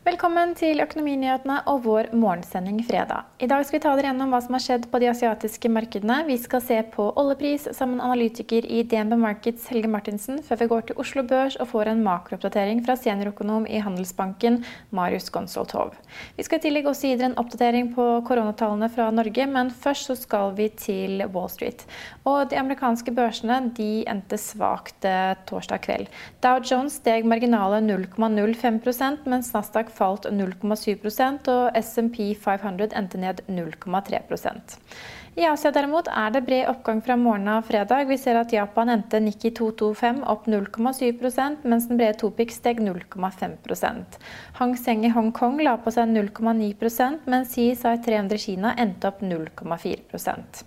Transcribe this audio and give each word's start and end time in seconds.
Velkommen 0.00 0.54
til 0.56 0.80
Økonominyhetene 0.80 1.58
og 1.68 1.82
vår 1.84 2.06
morgensending 2.16 2.78
fredag. 2.88 3.26
I 3.36 3.44
dag 3.50 3.66
skal 3.68 3.76
vi 3.76 3.80
ta 3.84 3.90
dere 3.98 4.08
gjennom 4.08 4.30
hva 4.32 4.38
som 4.40 4.54
har 4.56 4.62
skjedd 4.64 4.86
på 4.88 4.96
de 5.02 5.10
asiatiske 5.10 5.68
markedene. 5.68 6.14
Vi 6.24 6.38
skal 6.40 6.62
se 6.64 6.78
på 6.94 7.10
oljepris 7.20 7.66
sammen 7.76 8.00
analytiker 8.00 8.64
i 8.64 8.78
DNB 8.88 9.18
Markets 9.20 9.66
Helge 9.68 9.90
Martinsen, 9.92 10.38
før 10.40 10.62
vi 10.62 10.68
går 10.70 10.86
til 10.88 11.02
Oslo 11.04 11.24
Børs 11.28 11.58
og 11.60 11.68
får 11.74 11.90
en 11.90 12.00
makrooppdatering 12.06 12.80
fra 12.86 12.96
seniorøkonom 12.96 13.66
i 13.68 13.82
Handelsbanken, 13.84 14.62
Marius 14.88 15.28
Gonsoltov. 15.34 15.92
Vi 16.38 16.48
skal 16.48 16.62
i 16.62 16.64
tillegg 16.64 16.88
også 16.88 17.10
gi 17.10 17.20
dere 17.20 17.34
en 17.34 17.38
oppdatering 17.44 17.92
på 17.92 18.08
koronatallene 18.24 18.88
fra 18.96 19.10
Norge, 19.12 19.48
men 19.52 19.68
først 19.84 20.08
så 20.08 20.16
skal 20.16 20.56
vi 20.56 20.70
til 20.80 21.26
Wall 21.36 21.52
Street. 21.52 21.84
Og 22.24 22.48
de 22.48 22.56
amerikanske 22.62 23.12
børsene 23.20 23.60
de 23.76 23.90
endte 24.08 24.40
svakt 24.40 25.04
eh, 25.04 25.36
torsdag 25.44 25.84
kveld. 25.84 26.08
Dow 26.40 26.64
Jones 26.64 26.96
steg 27.02 27.28
marginale 27.28 27.84
0,05% 27.84 29.28
mens 29.28 29.52
Nasdaq 29.52 29.89
falt 29.94 30.26
0,7% 30.30 31.48
og 31.52 31.78
SMP 31.80 32.20
500 32.38 32.94
endte 32.98 33.18
ned 33.20 33.42
0,3% 33.48 34.76
I 35.40 35.46
Asia 35.46 35.72
derimot 35.74 36.10
er 36.10 36.32
det 36.34 36.42
bred 36.46 36.68
oppgang 36.70 37.02
fra 37.06 37.16
morgenen 37.16 37.52
av 37.54 37.66
fredag. 37.68 38.08
Vi 38.10 38.18
ser 38.18 38.40
at 38.40 38.52
Japan 38.54 38.90
endte 38.94 39.20
Nikki 39.22 39.52
225 39.56 40.22
opp 40.32 40.46
0,7 40.50 41.60
mens 41.64 41.88
den 41.88 42.00
brede 42.00 42.18
Topix 42.22 42.58
steg 42.60 42.80
0,5 42.82 44.18
Hang 44.60 44.76
Seng 44.76 45.04
i 45.06 45.12
Hongkong 45.14 45.60
la 45.64 45.76
på 45.80 45.94
seg 45.94 46.10
0,9% 46.14 47.26
mens 47.30 47.54
CSI 47.54 47.98
300 48.06 48.38
Kina 48.46 48.74
endte 48.78 49.10
opp 49.10 49.22
0,4% 49.22 50.64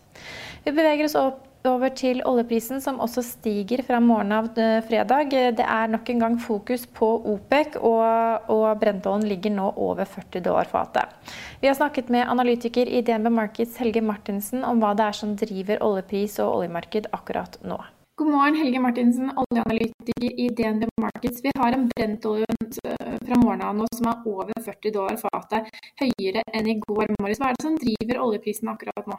Vi 0.63 0.71
beveger 0.71 1.09
oss 1.09 1.19
opp 1.19 1.52
over 1.69 1.94
til 1.95 2.22
oljeprisen, 2.28 2.81
som 2.83 3.00
også 3.03 3.23
stiger 3.25 3.83
fra 3.88 4.00
morgenen 4.03 4.36
av 4.36 4.59
eh, 4.59 4.81
fredag. 4.88 5.31
Det 5.58 5.64
er 5.64 5.92
nok 5.92 6.09
en 6.11 6.23
gang 6.23 6.38
fokus 6.42 6.86
på 7.00 7.09
OPEC, 7.33 7.78
og, 7.80 8.52
og 8.52 8.67
brentoljen 8.81 9.28
ligger 9.30 9.55
nå 9.55 9.70
over 9.80 10.08
40 10.09 10.43
dollar 10.43 10.70
fatet. 10.70 11.33
Vi 11.61 11.70
har 11.70 11.77
snakket 11.80 12.11
med 12.14 12.27
analytiker 12.27 12.89
i 12.89 13.02
DNB 13.05 13.32
Markets 13.32 13.80
Helge 13.82 14.04
Martinsen 14.04 14.65
om 14.67 14.83
hva 14.83 14.93
det 14.98 15.08
er 15.08 15.20
som 15.20 15.36
driver 15.39 15.83
oljepris 15.86 16.39
og 16.43 16.60
oljemarked 16.60 17.11
akkurat 17.15 17.60
nå. 17.64 17.80
God 18.21 18.30
morgen, 18.30 18.55
Helge 18.60 18.80
Martinsen, 18.80 19.32
oljeanalytiker 19.42 20.36
i 20.37 20.49
DNB 20.54 20.86
Markets. 21.02 21.39
Vi 21.42 21.54
har 21.58 21.73
en 21.73 21.87
brentolje 21.89 22.45
eh, 22.86 23.16
fra 23.23 23.39
morgenen 23.42 23.70
av 23.71 23.80
nå 23.80 23.87
som 23.98 24.11
er 24.11 24.27
over 24.30 24.54
40 24.60 24.93
dollar 24.93 25.17
fatet, 25.21 25.71
høyere 26.02 26.43
enn 26.54 26.70
i 26.70 26.77
går 26.83 27.16
morges. 27.17 27.42
Hva 27.42 27.49
er 27.49 27.58
det 27.58 27.66
som 27.66 27.80
driver 27.82 28.21
oljeprisen 28.27 28.70
akkurat 28.70 29.10
nå? 29.10 29.17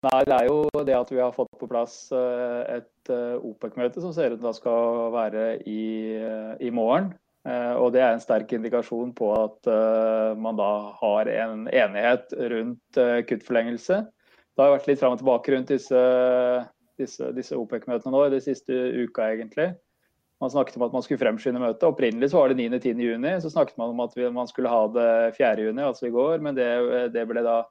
Nei, 0.00 0.22
det 0.24 0.36
er 0.38 0.46
jo 0.48 0.84
det 0.88 0.94
at 0.96 1.10
vi 1.12 1.20
har 1.20 1.34
fått 1.36 1.52
på 1.60 1.68
plass 1.68 2.06
eh, 2.16 2.78
et 2.78 3.10
eh, 3.12 3.34
OPEC-møte 3.44 4.00
som 4.00 4.14
ser 4.16 4.32
ut 4.32 4.40
til 4.40 4.48
å 4.48 4.54
skal 4.56 5.10
være 5.12 5.44
i, 5.68 5.82
eh, 6.16 6.54
i, 6.64 6.70
morgen. 6.72 7.12
Og 7.42 7.88
det 7.90 7.98
er 7.98 8.12
en 8.14 8.22
sterk 8.22 8.52
indikasjon 8.54 9.08
på 9.18 9.28
at 9.34 9.66
man 10.38 10.54
da 10.54 10.92
har 11.00 11.26
en 11.26 11.64
enighet 11.66 12.30
rundt 12.52 13.00
kuttforlengelse. 13.26 13.96
Det 14.06 14.62
har 14.62 14.70
vært 14.76 14.86
litt 14.86 15.00
fram 15.00 15.16
og 15.16 15.18
tilbake 15.18 15.50
rundt 15.50 15.72
disse, 15.74 16.02
disse, 17.02 17.32
disse 17.34 17.58
OPEC-møtene 17.58 18.14
nå 18.14 18.20
i 18.28 18.30
de 18.36 18.38
siste 18.44 18.70
uka, 18.70 19.32
egentlig. 19.34 19.72
Man 20.38 20.54
snakket 20.54 20.78
om 20.78 20.86
at 20.86 20.94
man 20.94 21.02
skulle 21.02 21.18
fremskynde 21.24 21.64
møtet. 21.64 21.88
Opprinnelig 21.90 22.30
så 22.30 22.44
var 22.44 22.54
det 22.54 22.62
9.-10. 22.62 23.02
juni. 23.08 23.34
Så 23.42 23.50
snakket 23.50 23.82
man 23.82 23.90
om 23.90 24.06
at 24.06 24.14
man 24.38 24.46
skulle 24.46 24.70
ha 24.70 24.86
det 24.94 25.10
4. 25.34 25.66
juni, 25.66 25.82
altså 25.82 26.06
i 26.06 26.14
går. 26.14 26.38
Men 26.46 26.54
det, 26.54 26.70
det 27.10 27.26
ble 27.26 27.42
da 27.42 27.64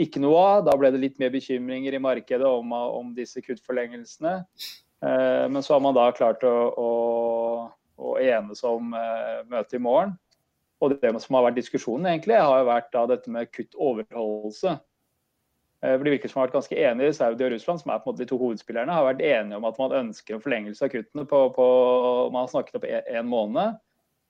ikke 0.00 0.22
noe 0.22 0.40
av. 0.40 0.64
Da 0.68 0.74
ble 0.78 0.90
det 0.94 1.02
litt 1.02 1.20
mer 1.22 1.32
bekymringer 1.34 1.94
i 1.94 2.02
markedet 2.02 2.48
om, 2.48 2.72
om 2.72 3.12
disse 3.16 3.42
kuttforlengelsene. 3.44 4.36
Eh, 5.04 5.44
men 5.50 5.62
så 5.62 5.76
har 5.76 5.84
man 5.84 5.96
da 5.96 6.08
klart 6.16 6.44
å, 6.46 6.54
å, 6.78 6.90
å 7.96 8.16
enes 8.22 8.64
om 8.66 8.94
eh, 8.98 9.44
møtet 9.50 9.78
i 9.78 9.82
morgen. 9.82 10.16
Og 10.82 10.96
det 11.00 11.12
som 11.22 11.38
har 11.38 11.46
vært 11.46 11.60
diskusjonen, 11.60 12.10
egentlig, 12.10 12.36
har 12.40 12.60
jo 12.60 12.68
vært 12.68 12.90
da 12.92 13.06
dette 13.14 13.32
med 13.32 13.52
kuttoverholdelse. 13.54 14.76
Eh, 15.84 15.94
for 15.94 16.04
De 16.04 16.14
virker 16.14 16.32
som 16.32 16.40
har 16.40 16.48
vært 16.48 16.58
ganske 16.58 16.78
enige 16.90 17.16
Saudi 17.16 17.46
og 17.46 17.54
Russland, 17.54 17.80
som 17.80 17.92
er 17.92 18.00
på 18.02 18.08
en 18.08 18.14
måte 18.14 18.24
de 18.24 18.30
to 18.30 18.40
hovedspillerne, 18.40 18.92
har 18.92 19.08
vært 19.08 19.24
enige 19.24 19.60
om 19.60 19.68
at 19.68 19.80
man 19.80 19.98
ønsker 20.02 20.36
en 20.36 20.44
forlengelse 20.44 20.86
av 20.86 20.92
kuttene 20.92 21.26
på, 21.28 21.42
på 21.56 21.66
Man 22.32 22.46
har 22.46 22.52
snakket 22.52 22.80
opp 22.80 22.88
en 22.90 23.28
måned. 23.28 23.82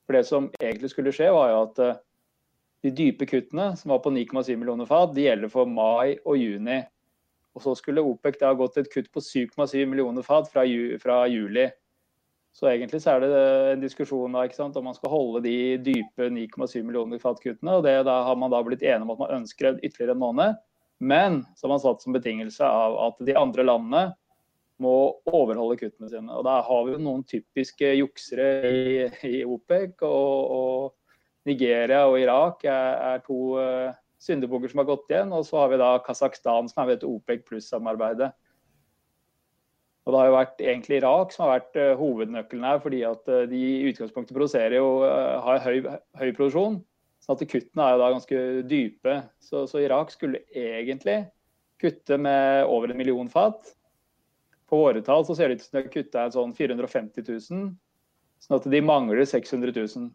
For 0.04 0.18
det 0.18 0.26
som 0.28 0.50
egentlig 0.60 0.90
skulle 0.92 1.14
skje, 1.14 1.30
var 1.32 1.52
jo 1.52 1.62
at 1.64 1.80
eh, 1.80 2.02
de 2.84 2.92
dype 2.92 3.26
kuttene, 3.26 3.72
som 3.76 3.94
var 3.94 4.02
på 4.04 4.12
9,7 4.12 4.56
millioner 4.60 4.88
fat, 4.88 5.14
de 5.16 5.24
gjelder 5.24 5.52
for 5.52 5.68
mai 5.70 6.18
og 6.24 6.36
juni. 6.36 6.82
Og 7.54 7.62
så 7.62 7.72
skulle 7.78 8.02
OPEC 8.04 8.36
da 8.40 8.50
gått 8.58 8.76
et 8.80 8.90
kutt 8.92 9.08
på 9.14 9.22
7,7 9.22 9.86
millioner 9.88 10.26
fat 10.26 10.50
fra, 10.50 10.66
ju, 10.68 10.98
fra, 11.00 11.22
juli. 11.30 11.68
Så 12.54 12.68
egentlig 12.70 13.00
så 13.02 13.14
er 13.14 13.24
det 13.24 13.30
en 13.72 13.82
diskusjon 13.82 14.34
da, 14.36 14.44
om 14.66 14.84
man 14.84 14.96
skal 14.98 15.10
holde 15.10 15.42
de 15.46 15.54
dype 15.82 16.28
9,7 16.30 16.82
millioner 16.82 17.22
fat-kuttene. 17.22 17.78
og 17.78 17.86
det, 17.86 18.02
Da 18.04 18.20
har 18.28 18.36
man 18.36 18.52
da 18.52 18.60
blitt 18.62 18.82
enige 18.82 19.06
om 19.06 19.14
at 19.14 19.22
man 19.22 19.36
ønsker 19.40 19.78
ytterligere 19.80 20.14
en 20.14 20.22
måned. 20.22 20.60
Men 21.00 21.40
så 21.56 21.66
har 21.66 21.74
man 21.74 21.82
satt 21.82 22.02
som 22.02 22.14
betingelse 22.14 22.66
av 22.66 22.98
at 23.08 23.24
de 23.26 23.34
andre 23.38 23.64
landene 23.64 24.04
må 24.82 25.14
overholde 25.30 25.78
kuttene 25.78 26.10
sine. 26.10 26.30
Og 26.34 26.44
Da 26.44 26.60
har 26.62 26.84
vi 26.84 26.94
jo 26.94 27.02
noen 27.02 27.24
typiske 27.24 27.94
juksere 27.96 28.50
i, 28.70 29.08
i 29.30 29.42
OPEC. 29.46 30.02
og, 30.02 30.50
og 30.58 30.92
Nigeria 31.48 32.04
og 32.08 32.16
Irak 32.20 32.64
er, 32.64 32.96
er 33.14 33.20
to 33.26 33.56
uh, 33.60 33.92
syndebukker 34.22 34.72
som 34.72 34.80
har 34.80 34.88
gått 34.88 35.12
igjen. 35.12 35.34
Og 35.36 35.44
så 35.48 35.60
har 35.60 35.70
vi 35.72 35.80
da 35.80 35.90
Kasakhstan, 36.04 36.70
som 36.70 36.82
er 36.84 36.94
ved 36.94 37.06
OPEC 37.08 37.44
pluss-samarbeidet. 37.48 38.32
Og 40.04 40.12
Det 40.12 40.20
har 40.20 40.28
jo 40.28 40.36
vært 40.36 40.58
egentlig 40.60 40.98
Irak 41.00 41.32
som 41.32 41.46
har 41.46 41.58
vært 41.58 41.78
uh, 41.80 41.92
hovednøkkelen 42.00 42.66
her, 42.68 42.80
fordi 42.84 43.04
at 43.08 43.30
uh, 43.30 43.44
de 43.50 43.60
i 43.60 43.92
utgangspunktet 43.92 44.36
produserer 44.36 44.78
jo, 44.78 44.88
har 45.04 45.62
høy, 45.64 45.78
høy, 46.20 46.28
produksjon. 46.32 46.82
Så 47.24 47.32
at 47.32 47.46
Kuttene 47.48 47.86
er 47.86 47.94
jo 47.94 48.02
da 48.02 48.10
ganske 48.12 48.42
dype. 48.68 49.14
Så, 49.40 49.64
så, 49.68 49.80
Irak 49.80 50.12
skulle 50.12 50.44
egentlig 50.52 51.22
kutte 51.80 52.18
med 52.20 52.68
over 52.68 52.92
en 52.92 53.00
million 53.00 53.30
fat. 53.32 53.72
På 54.68 54.82
våre 54.82 55.00
tall 55.04 55.24
så 55.24 55.36
ser 55.36 55.48
det 55.48 55.60
ut 55.60 55.64
som 55.64 55.78
de 55.78 55.82
har 55.82 55.92
kutta 55.92 56.24
sånn 56.32 56.52
450 56.56 57.24
000, 57.24 57.72
sånn 58.44 58.56
at 58.56 58.68
de 58.72 58.80
mangler 58.84 59.24
600 59.28 59.72
000. 59.76 60.12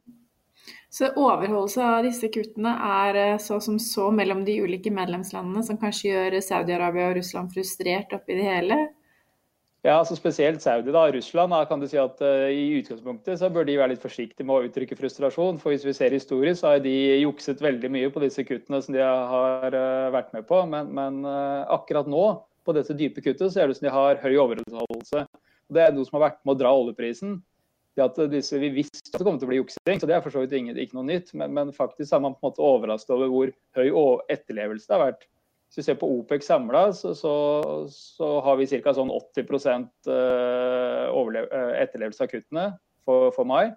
Så 0.90 1.12
overholdelse 1.14 1.84
av 1.86 2.06
disse 2.08 2.30
kuttene 2.34 2.76
er 2.86 3.20
eh, 3.22 3.42
så 3.42 3.60
som 3.62 3.78
så 3.82 4.10
mellom 4.16 4.46
de 4.48 4.60
ulike 4.64 4.94
medlemslandene, 4.94 5.64
som 5.66 5.78
kanskje 5.82 6.10
gjør 6.10 6.40
Saudi-Arabia 6.46 7.12
og 7.12 7.20
Russland 7.20 7.54
frustrert 7.54 8.16
oppi 8.18 8.40
det 8.40 8.48
hele? 8.48 8.80
Ja, 9.86 9.94
altså 10.02 10.18
Spesielt 10.18 10.62
Saudi. 10.62 10.92
da, 10.92 11.06
Russland 11.12 11.54
da, 11.56 11.62
kan 11.66 11.80
du 11.80 11.88
si 11.88 11.96
at 11.98 12.20
uh, 12.20 12.50
i 12.52 12.82
utgangspunktet 12.82 13.40
så 13.40 13.48
bør 13.48 13.64
de 13.64 13.78
være 13.80 13.94
litt 13.94 14.04
forsiktige 14.04 14.44
med 14.44 14.58
å 14.58 14.68
uttrykke 14.68 14.98
frustrasjon. 15.00 15.60
For 15.62 15.72
hvis 15.72 15.86
vi 15.88 15.94
ser 15.96 16.12
historisk, 16.12 16.60
så 16.60 16.74
har 16.74 16.82
de 16.84 16.96
jukset 17.22 17.64
veldig 17.64 17.92
mye 17.96 18.10
på 18.12 18.20
disse 18.26 18.44
kuttene 18.44 18.82
som 18.84 18.98
de 18.98 19.06
har 19.06 19.78
uh, 19.78 20.10
vært 20.12 20.34
med 20.36 20.50
på. 20.50 20.60
Men, 20.68 20.92
men 20.98 21.22
uh, 21.24 21.64
akkurat 21.78 22.10
nå, 22.12 22.26
på 22.68 22.76
dette 22.76 22.98
dype 23.00 23.24
kuttet, 23.24 23.46
så 23.46 23.54
ser 23.54 23.72
det 23.72 23.78
som 23.80 23.88
de 23.88 23.96
har 23.96 24.20
høy 24.20 24.34
overholdelse. 24.34 25.24
Det 25.72 25.86
er 25.86 25.96
noe 25.96 26.10
som 26.10 26.20
har 26.20 26.28
vært 26.28 26.44
med 26.44 26.58
å 26.58 26.60
dra 26.60 26.76
oljeprisen 26.76 27.40
at 28.06 28.20
disse, 28.32 28.60
Vi 28.62 28.70
visste 28.74 29.12
at 29.12 29.20
det 29.20 29.26
kom 29.28 29.40
til 29.40 29.48
å 29.48 29.52
bli 29.52 29.60
juksing, 29.60 30.00
så 30.00 30.08
det 30.10 30.16
er 30.18 30.24
for 30.24 30.34
så 30.34 30.44
vidt 30.44 30.56
ikke 30.56 30.98
noe 30.98 31.08
nytt. 31.08 31.34
Men, 31.38 31.54
men, 31.56 31.74
faktisk 31.76 32.16
har 32.16 32.24
man 32.24 32.36
på 32.38 32.44
en 32.44 32.50
måte 32.52 32.64
overrasket 32.66 33.14
over 33.16 33.34
hvor 33.34 33.52
høy 33.80 33.90
etterlevelse 34.32 34.90
det 34.90 34.96
har 34.96 35.06
vært. 35.08 35.28
hvis 35.70 35.82
vi 35.82 35.86
ser 35.86 36.00
på 36.02 36.10
OPEC 36.20 36.46
samla, 36.46 36.88
så, 36.98 37.14
så, 37.18 37.34
så, 37.94 38.32
har 38.46 38.58
vi 38.58 38.70
ca. 38.72 38.94
sånn 38.96 39.12
80 39.14 39.46
etterlevelse 41.84 42.26
av 42.26 42.32
kuttene 42.32 42.66
for, 43.06 43.30
for 43.36 43.46
mai. 43.46 43.70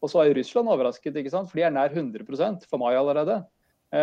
Og 0.00 0.08
så 0.08 0.22
har 0.22 0.34
Russland 0.36 0.68
overrasket, 0.72 1.16
ikke 1.16 1.32
sant? 1.32 1.48
for 1.50 1.60
de 1.60 1.64
er 1.68 1.74
nær 1.74 1.92
100% 1.92 2.68
for 2.68 2.80
mai 2.80 2.94
allerede. 2.96 3.42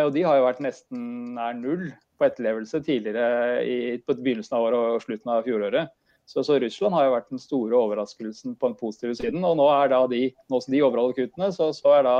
Og 0.04 0.12
de 0.12 0.22
har 0.26 0.36
jo 0.36 0.44
vært 0.44 0.60
nesten 0.60 1.34
nær 1.38 1.54
null 1.56 1.88
på 2.18 2.26
etterlevelse 2.26 2.82
tidligere 2.84 3.62
i, 3.64 3.96
på 4.02 4.16
begynnelsen 4.18 4.58
av 4.58 4.66
året 4.66 4.96
og 4.98 5.04
slutten 5.04 5.32
av 5.32 5.46
fjoråret. 5.46 5.94
Så, 6.28 6.42
så, 6.44 6.58
Russland 6.60 6.92
har 6.92 7.06
jo 7.06 7.14
vært 7.14 7.30
den 7.32 7.40
store 7.40 7.78
overraskelsen 7.78 8.58
på 8.60 8.68
den 8.68 8.76
positive 8.76 9.14
siden. 9.16 9.44
Og 9.48 9.54
nå 9.56 9.68
er 9.72 9.94
da 9.94 10.02
de, 10.10 10.26
nå 10.52 10.60
som 10.60 10.74
de 10.74 10.82
overholder 10.84 11.16
kuttene, 11.16 11.48
så, 11.56 11.70
så 11.72 11.94
er 11.96 12.04
da 12.04 12.16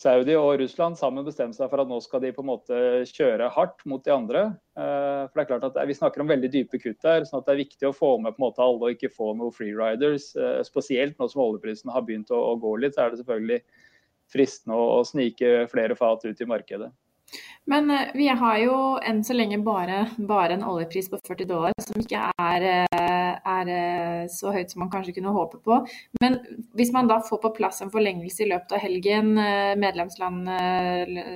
Saudi 0.00 0.32
og 0.34 0.54
Russland 0.58 0.96
sammen 0.96 1.26
bestemt 1.26 1.54
seg 1.54 1.68
for 1.68 1.82
at 1.82 1.90
nå 1.90 1.98
skal 2.02 2.22
de 2.24 2.30
på 2.32 2.40
en 2.40 2.48
måte 2.48 2.78
kjøre 3.10 3.50
hardt 3.52 3.84
mot 3.86 4.00
de 4.06 4.14
andre. 4.14 4.46
Eh, 4.80 5.20
for 5.28 5.36
det 5.36 5.44
er 5.44 5.50
klart 5.50 5.66
at 5.68 5.76
Vi 5.90 5.98
snakker 5.98 6.24
om 6.24 6.32
veldig 6.32 6.50
dype 6.54 6.80
kutt 6.80 7.04
her, 7.04 7.26
sånn 7.28 7.42
at 7.42 7.50
det 7.50 7.54
er 7.54 7.60
viktig 7.60 7.90
å 7.90 7.94
få 7.94 8.14
med 8.16 8.32
på 8.32 8.40
en 8.40 8.46
måte 8.48 8.64
alle 8.64 8.88
og 8.88 8.96
ikke 8.96 9.12
få 9.12 9.34
noen 9.36 9.52
freeriders. 9.54 10.32
Eh, 10.32 10.62
spesielt 10.66 11.20
nå 11.20 11.28
som 11.28 11.44
oljeprisen 11.44 11.92
har 11.92 12.08
begynt 12.08 12.32
å, 12.32 12.40
å, 12.40 12.56
gå 12.56 12.74
litt, 12.80 12.96
så 12.96 13.04
er 13.04 13.12
det 13.12 13.20
selvfølgelig 13.20 13.60
fristende 14.32 14.80
å, 14.80 14.88
å 14.96 15.04
snike 15.04 15.68
flere 15.70 15.98
fat 16.00 16.24
ut 16.24 16.40
i 16.40 16.48
markedet. 16.48 16.88
Men 17.64 17.90
eh, 17.90 18.08
vi 18.14 18.26
har 18.28 18.58
jo 18.58 18.76
enn 19.06 19.20
så 19.24 19.34
lenge 19.36 19.60
bare, 19.62 20.00
bare, 20.18 20.56
en 20.56 20.64
oljepris 20.66 21.08
på 21.10 21.20
40 21.28 21.46
dollar, 21.46 21.76
som 21.84 22.02
ikke 22.02 22.24
er, 22.42 22.66
eh, 22.66 23.52
er, 23.52 23.70
eh, 23.76 24.24
så 24.32 24.50
høyt 24.54 24.72
som 24.72 24.82
man 24.82 24.90
kanskje 24.90 25.14
kunne 25.18 25.34
håpe 25.36 25.60
på. 25.62 25.78
Men 26.22 26.40
hvis 26.78 26.92
man 26.94 27.10
da 27.10 27.20
får 27.22 27.42
på 27.44 27.52
plass 27.60 27.80
en 27.84 27.92
forlengelse 27.94 28.42
i 28.42 28.50
løpet 28.50 28.74
av 28.76 28.82
helgen, 28.82 29.34
medlemsland 29.78 30.48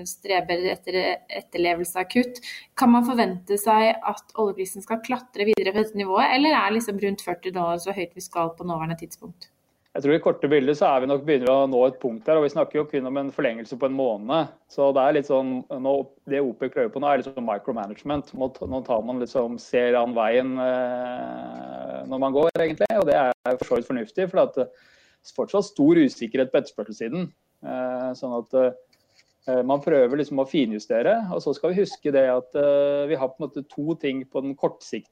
streber 0.08 0.66
etter 0.72 0.98
etterlevelse 1.38 2.00
av 2.02 2.08
kutt, 2.10 2.40
kan 2.78 2.92
man 2.92 3.06
forvente 3.06 3.58
seg 3.60 3.94
at 3.96 4.34
oljeprisen 4.40 4.84
skal 4.84 5.02
klatre 5.06 5.46
videre 5.48 5.72
på 5.72 5.82
dette 5.82 5.98
nivået, 5.98 6.32
eller 6.34 6.58
er 6.58 6.74
liksom 6.74 7.00
rundt 7.02 7.24
40 7.26 7.54
dollar 7.54 7.82
så 7.82 7.94
høyt 7.96 8.16
vi 8.16 8.24
skal 8.24 8.54
på 8.58 8.66
nåværende 8.66 8.98
tidspunkt? 9.00 9.50
Jeg 9.96 10.02
tror 10.04 10.12
I 10.12 10.20
korte 10.20 10.48
bilder 10.52 10.74
så 10.76 10.90
er 10.92 11.00
vi 11.00 11.06
nok 11.08 11.22
begynner 11.24 11.48
å 11.48 11.68
nå 11.72 11.78
et 11.86 11.94
punkt 12.02 12.26
der, 12.26 12.36
og 12.36 12.44
Vi 12.44 12.50
snakker 12.52 12.82
jo 12.82 12.88
kun 12.90 13.06
om 13.08 13.16
en 13.16 13.30
forlengelse 13.32 13.78
på 13.80 13.88
en 13.88 13.94
måned. 13.96 14.50
så 14.68 14.90
Det 14.92 15.00
er 15.00 15.14
litt 15.16 15.30
sånn, 15.30 15.54
nå, 15.72 15.92
det 16.28 16.42
OPEC 16.44 16.74
prøver 16.74 16.90
på 16.92 17.00
nå, 17.00 17.08
er 17.08 17.22
litt 17.22 17.30
sånn 17.30 17.46
micromanagement. 17.46 18.34
Nå 18.36 18.82
tar 18.84 19.06
man 19.08 19.24
liksom, 19.24 19.56
ser 19.56 19.96
an 19.96 20.12
veien 20.12 20.52
eh, 20.60 22.02
når 22.12 22.22
man 22.26 22.36
går, 22.36 22.50
egentlig. 22.60 22.90
og 22.92 23.08
Det 23.08 23.16
er 23.16 23.56
for 23.56 23.70
så 23.70 23.80
vidt 23.80 23.88
fornuftig. 23.88 24.28
for 24.28 24.42
det 24.42 24.66
er 24.66 25.32
fortsatt 25.32 25.70
stor 25.70 26.04
usikkerhet 26.04 26.52
på 26.52 26.60
etterspørselssiden. 26.60 27.30
Eh, 27.64 28.12
sånn 28.20 28.36
at 28.42 28.60
eh, 28.60 29.62
man 29.64 29.80
prøver 29.80 30.20
liksom 30.20 30.44
å 30.44 30.50
finjustere. 30.50 31.22
og 31.32 31.40
Så 31.40 31.56
skal 31.56 31.72
vi 31.72 31.80
huske 31.86 32.12
det 32.12 32.28
at 32.36 32.52
eh, 32.52 33.08
vi 33.08 33.16
har 33.16 33.32
på 33.32 33.40
en 33.40 33.48
måte 33.48 33.64
to 33.64 33.96
ting 33.96 34.26
på 34.28 34.44
den 34.44 34.52
kortsiktige 34.60 35.08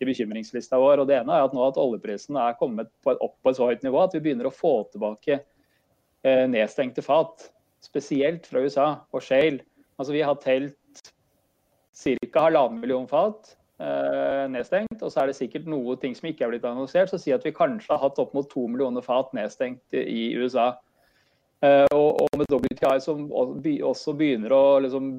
i 0.00 0.08
bekymringslista 0.08 0.80
vår. 0.80 1.02
og 1.02 1.08
Det 1.08 1.20
ene 1.20 1.36
er 1.36 1.46
at 1.46 1.54
nå 1.56 1.62
at 1.66 1.78
oljeprisen 1.80 2.38
er 2.40 2.58
kommet 2.58 2.90
på 3.04 3.14
et, 3.14 3.22
opp 3.22 3.36
på 3.42 3.52
et 3.52 3.58
så 3.58 3.70
høyt 3.70 3.86
nivå 3.86 4.02
at 4.02 4.16
vi 4.16 4.22
begynner 4.24 4.48
å 4.48 4.54
få 4.54 4.74
tilbake 4.92 5.38
eh, 5.38 6.44
nedstengte 6.50 7.04
fat. 7.04 7.50
Spesielt 7.84 8.48
fra 8.48 8.64
USA 8.64 8.88
og 9.12 9.24
Shale. 9.24 9.64
Altså, 10.00 10.12
vi 10.16 10.24
har 10.24 10.36
telt 10.40 10.76
ca. 12.00 12.44
halvannen 12.46 12.80
million 12.80 13.08
fat 13.08 13.54
eh, 13.80 14.44
nedstengt. 14.52 15.00
Og 15.00 15.12
så 15.12 15.22
er 15.22 15.30
det 15.30 15.38
sikkert 15.38 15.68
noe 15.70 15.96
ting 16.00 16.16
som 16.16 16.30
ikke 16.30 16.46
er 16.46 16.54
blitt 16.54 16.68
annonsert. 16.68 17.12
Så 17.12 17.20
si 17.20 17.34
at 17.36 17.44
vi 17.46 17.54
kanskje 17.56 17.92
har 17.92 18.04
hatt 18.04 18.20
opp 18.22 18.32
mot 18.36 18.48
to 18.50 18.66
millioner 18.68 19.04
fat 19.04 19.32
nedstengt 19.36 19.96
i 19.96 20.30
USA. 20.40 20.72
Eh, 21.60 21.86
og, 21.92 22.22
og, 22.24 22.38
med 22.40 22.48
WTI 22.48 22.96
som 23.04 23.26
også 23.32 24.14
begynner 24.16 24.54
å 24.56 24.64
liksom 24.80 25.12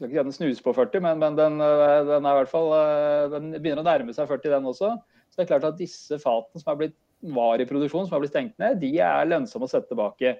skal 0.00 0.08
ikke 0.08 0.16
si 0.16 0.20
at 0.22 0.28
den 0.30 0.36
snuser 0.36 0.64
på 0.64 0.72
40, 0.76 1.02
men, 1.04 1.18
men 1.20 1.36
den, 1.36 1.60
eh, 1.60 2.02
den, 2.08 2.24
er 2.24 2.32
i 2.32 2.40
hvert 2.40 2.52
fall, 2.52 2.70
eh, 2.72 3.26
den 3.34 3.50
begynner 3.58 3.84
å 3.84 3.88
nærme 3.88 4.14
seg 4.16 4.30
40, 4.30 4.54
den 4.54 4.68
også. 4.70 4.94
Så 5.28 5.36
det 5.36 5.44
er 5.44 5.50
klart 5.52 5.66
at 5.68 5.80
disse 5.80 6.16
fatene 6.22 6.62
som 6.62 6.72
er 6.72 6.78
blitt, 6.80 6.96
var 7.34 7.60
i 7.60 7.66
produksjon, 7.68 8.06
som 8.06 8.16
har 8.16 8.22
blitt 8.22 8.32
stengt 8.32 8.54
ned, 8.62 8.78
de 8.80 8.94
er 9.04 9.28
lønnsomme 9.28 9.66
å 9.68 9.70
sette 9.70 9.90
tilbake. 9.92 10.38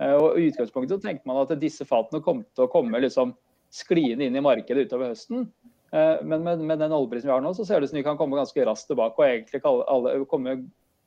Eh, 0.00 0.14
og 0.16 0.38
I 0.40 0.46
utgangspunktet 0.48 0.96
så 0.96 1.04
tenkte 1.04 1.28
man 1.28 1.42
at 1.42 1.52
disse 1.60 1.84
fatene 1.88 2.24
kom 2.24 2.40
til 2.56 2.64
å 2.64 2.70
komme 2.72 3.02
liksom 3.04 3.34
skliende 3.72 4.24
inn 4.24 4.38
i 4.38 4.44
markedet 4.44 4.88
utover 4.88 5.12
høsten. 5.12 5.46
Men 5.92 6.40
med, 6.40 6.60
med, 6.64 6.78
den 6.80 6.92
oljeprisen 6.96 7.28
vi 7.28 7.32
har 7.34 7.42
nå, 7.44 7.50
så 7.52 7.66
ser 7.68 7.80
det 7.80 7.84
ut 7.84 7.90
som 7.90 7.98
de 7.98 8.04
kan 8.06 8.16
komme 8.16 8.38
ganske 8.38 8.64
raskt 8.64 8.86
tilbake 8.88 9.20
og 9.20 9.26
egentlig 9.26 9.58
alle, 9.68 10.14
komme 10.28 10.54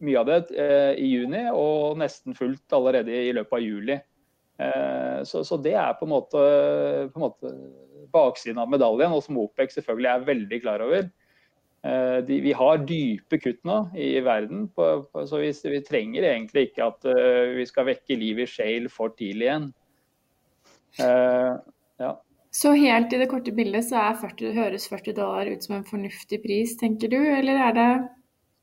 mye 0.05 0.19
av 0.21 0.27
det 0.29 0.65
i 1.01 1.07
juni, 1.09 1.41
og 1.57 1.97
nesten 1.97 2.37
fullt 2.37 2.75
allerede 2.77 3.09
i 3.09 3.31
løpet 3.33 3.57
av 3.57 3.63
juli. 3.65 3.95
Så, 5.25 5.41
så 5.41 5.57
det 5.57 5.73
er 5.73 5.97
på 5.97 6.05
en 6.05 6.13
måte, 6.13 6.43
på 7.09 7.17
en 7.17 7.25
måte 7.25 7.53
baksiden 8.13 8.59
av 8.61 8.71
medaljen, 8.71 9.13
og 9.15 9.23
som 9.25 9.37
OPEC 9.41 9.77
selvfølgelig 9.77 10.11
er 10.11 10.27
veldig 10.29 10.59
klar 10.63 10.83
over. 10.85 11.07
Eh, 11.85 12.17
de, 12.25 12.39
vi 12.41 12.53
har 12.57 12.81
dype 12.89 13.37
kutt 13.37 13.61
nå 13.67 13.77
i 13.93 14.15
verden, 14.25 14.67
på, 14.73 14.89
på, 15.11 15.25
så 15.29 15.41
vi, 15.43 15.51
vi, 15.69 15.81
trenger 15.85 16.25
egentlig 16.31 16.69
ikke 16.69 16.87
at 16.87 17.05
uh, 17.05 17.55
vi 17.59 17.65
skal 17.69 17.85
vekke 17.91 18.17
liv 18.17 18.41
i 18.41 18.47
shale 18.49 18.89
for 18.89 19.13
tidlig 19.13 19.49
igjen. 19.49 19.67
Uh, 20.97 21.61
ja. 22.01 22.15
Så 22.55 22.71
helt 22.79 23.13
i 23.13 23.19
det 23.19 23.27
korte 23.29 23.53
bildet 23.53 23.85
så 23.85 24.01
40, 24.17 24.55
høres 24.55 24.87
40 24.89 25.17
dollar 25.17 25.51
ut 25.51 25.65
som 25.67 25.77
en 25.77 25.85
fornuftig 25.85 26.39
pris, 26.41 26.73
tenker 26.79 27.11
du, 27.11 27.19
eller 27.19 27.59
er 27.67 27.77
det 27.77 27.89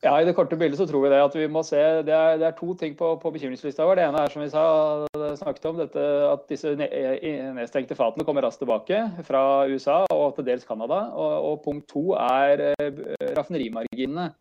ja, 0.02 0.12
I 0.19 0.26
det 0.26 0.34
korte 0.34 0.56
bildet 0.58 0.81
så 0.81 0.87
tror 0.90 1.04
vi 1.04 1.10
det 1.12 1.20
at 1.22 1.34
vi 1.38 1.46
må 1.46 1.62
se 1.66 1.78
Det 2.02 2.14
er, 2.14 2.38
det 2.40 2.46
er 2.49 2.56
to 2.58 2.75
ting 2.78 2.96
på, 2.99 3.12
på, 3.22 3.31
bekymringslista 3.37 3.87
vår. 3.87 4.00
Det 4.00 4.06
ene 4.08 4.25
er 4.25 4.32
som 4.34 4.43
vi 4.43 4.49
sa, 4.50 4.64
snakket 5.38 5.69
om, 5.70 5.78
dette, 5.78 6.06
at 6.26 6.43
disse 6.50 6.72
nedstengte 6.75 7.94
fatene 7.99 8.26
kommer 8.26 8.43
raskt 8.43 8.64
tilbake 8.64 8.99
fra 9.28 9.43
USA 9.70 10.00
og 10.10 10.34
til 10.37 10.49
dels 10.49 10.66
Canada. 10.66 11.04
Og, 11.14 11.34
og 11.52 11.60
punkt 11.66 11.87
to 11.93 12.16
er 12.19 12.64
eh, 12.72 13.02
raffinerimarginene. 13.38 14.32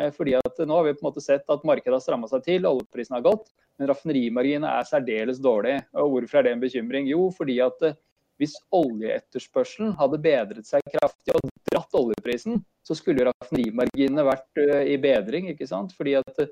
Eh, 0.00 0.08
fordi 0.16 0.38
at 0.38 0.64
Nå 0.64 0.78
har 0.78 0.88
vi 0.88 0.96
på 0.96 1.04
en 1.04 1.10
måte 1.10 1.24
sett 1.24 1.44
at 1.52 1.68
markedet 1.68 1.98
har 1.98 2.04
stramma 2.04 2.30
seg 2.30 2.46
til, 2.48 2.68
oljeprisen 2.68 3.18
har 3.18 3.26
gått, 3.26 3.50
men 3.76 3.92
raffinerimarginene 3.92 4.72
er 4.80 4.88
særdeles 4.88 5.42
dårlige. 5.44 5.84
Og 6.00 6.16
Hvorfor 6.16 6.40
er 6.40 6.48
det 6.48 6.56
en 6.56 6.64
bekymring? 6.64 7.12
Jo, 7.12 7.28
fordi 7.36 7.60
at 7.64 7.84
eh, 7.84 7.98
hvis 8.40 8.56
oljeetterspørselen 8.74 9.92
hadde 10.00 10.24
bedret 10.24 10.66
seg 10.66 10.88
kraftig 10.88 11.36
og 11.36 11.51
dratt 11.92 12.00
oljeprisen, 12.00 12.62
så 12.82 12.94
skulle 12.94 13.26
raffinerimarginene 13.28 14.24
vært 14.24 14.58
uh, 14.58 14.82
i 14.84 14.98
bedring. 14.98 15.50
ikke 15.50 15.66
sant? 15.66 15.92
Fordi 15.96 16.16
at 16.16 16.38
uh, 16.38 16.48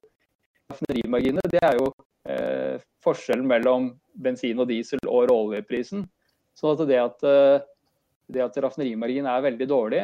raffinerimarginene 0.70 1.50
det 1.50 1.60
er 1.64 1.76
jo 1.80 1.90
eh, 2.28 2.78
forskjellen 3.02 3.46
mellom 3.48 3.90
bensin 4.14 4.60
og 4.60 4.68
diesel 4.68 5.00
og 5.08 5.28
råoljeprisen. 5.30 6.06
Så 6.54 6.74
at 6.76 6.86
det 6.86 6.98
at, 7.00 7.24
det 8.30 8.42
at 8.44 8.56
raffinerimarginen 8.62 9.26
er 9.26 9.42
veldig 9.42 9.66
dårlig, 9.66 10.00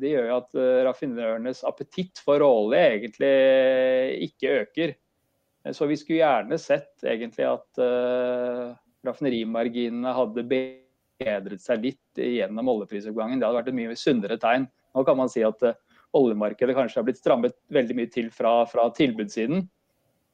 det 0.00 0.12
gjør 0.12 0.28
jo 0.30 0.36
at 0.38 0.58
raffinørenes 0.86 1.60
appetitt 1.68 2.22
for 2.24 2.40
råolje 2.40 2.80
egentlig 2.94 3.32
ikke 4.30 4.54
øker. 4.62 4.94
Så 5.76 5.88
vi 5.90 5.98
skulle 6.00 6.22
gjerne 6.22 6.60
sett 6.62 7.04
egentlig 7.04 7.44
at 7.50 7.82
raffinerimarginene 9.04 10.16
hadde 10.16 10.46
bedret 10.48 10.89
bedret 11.20 11.62
seg 11.62 11.84
litt 11.84 12.20
gjennom 12.20 12.70
oljeprisoppgangen. 12.74 13.40
Det 13.40 13.48
hadde 13.48 13.60
vært 13.60 13.70
et 13.72 13.78
mye 13.78 13.98
sunnere 13.98 14.38
tegn. 14.40 14.66
Nå 14.96 15.04
kan 15.06 15.18
man 15.20 15.30
si 15.30 15.44
at 15.46 15.62
uh, 15.66 15.76
oljemarkedet 16.16 16.76
kanskje 16.76 17.00
har 17.00 17.06
blitt 17.06 17.20
strammet 17.20 17.56
veldig 17.74 17.96
mye 17.98 18.10
til 18.12 18.30
fra, 18.34 18.60
fra 18.70 18.88
tilbudssiden. 18.96 19.66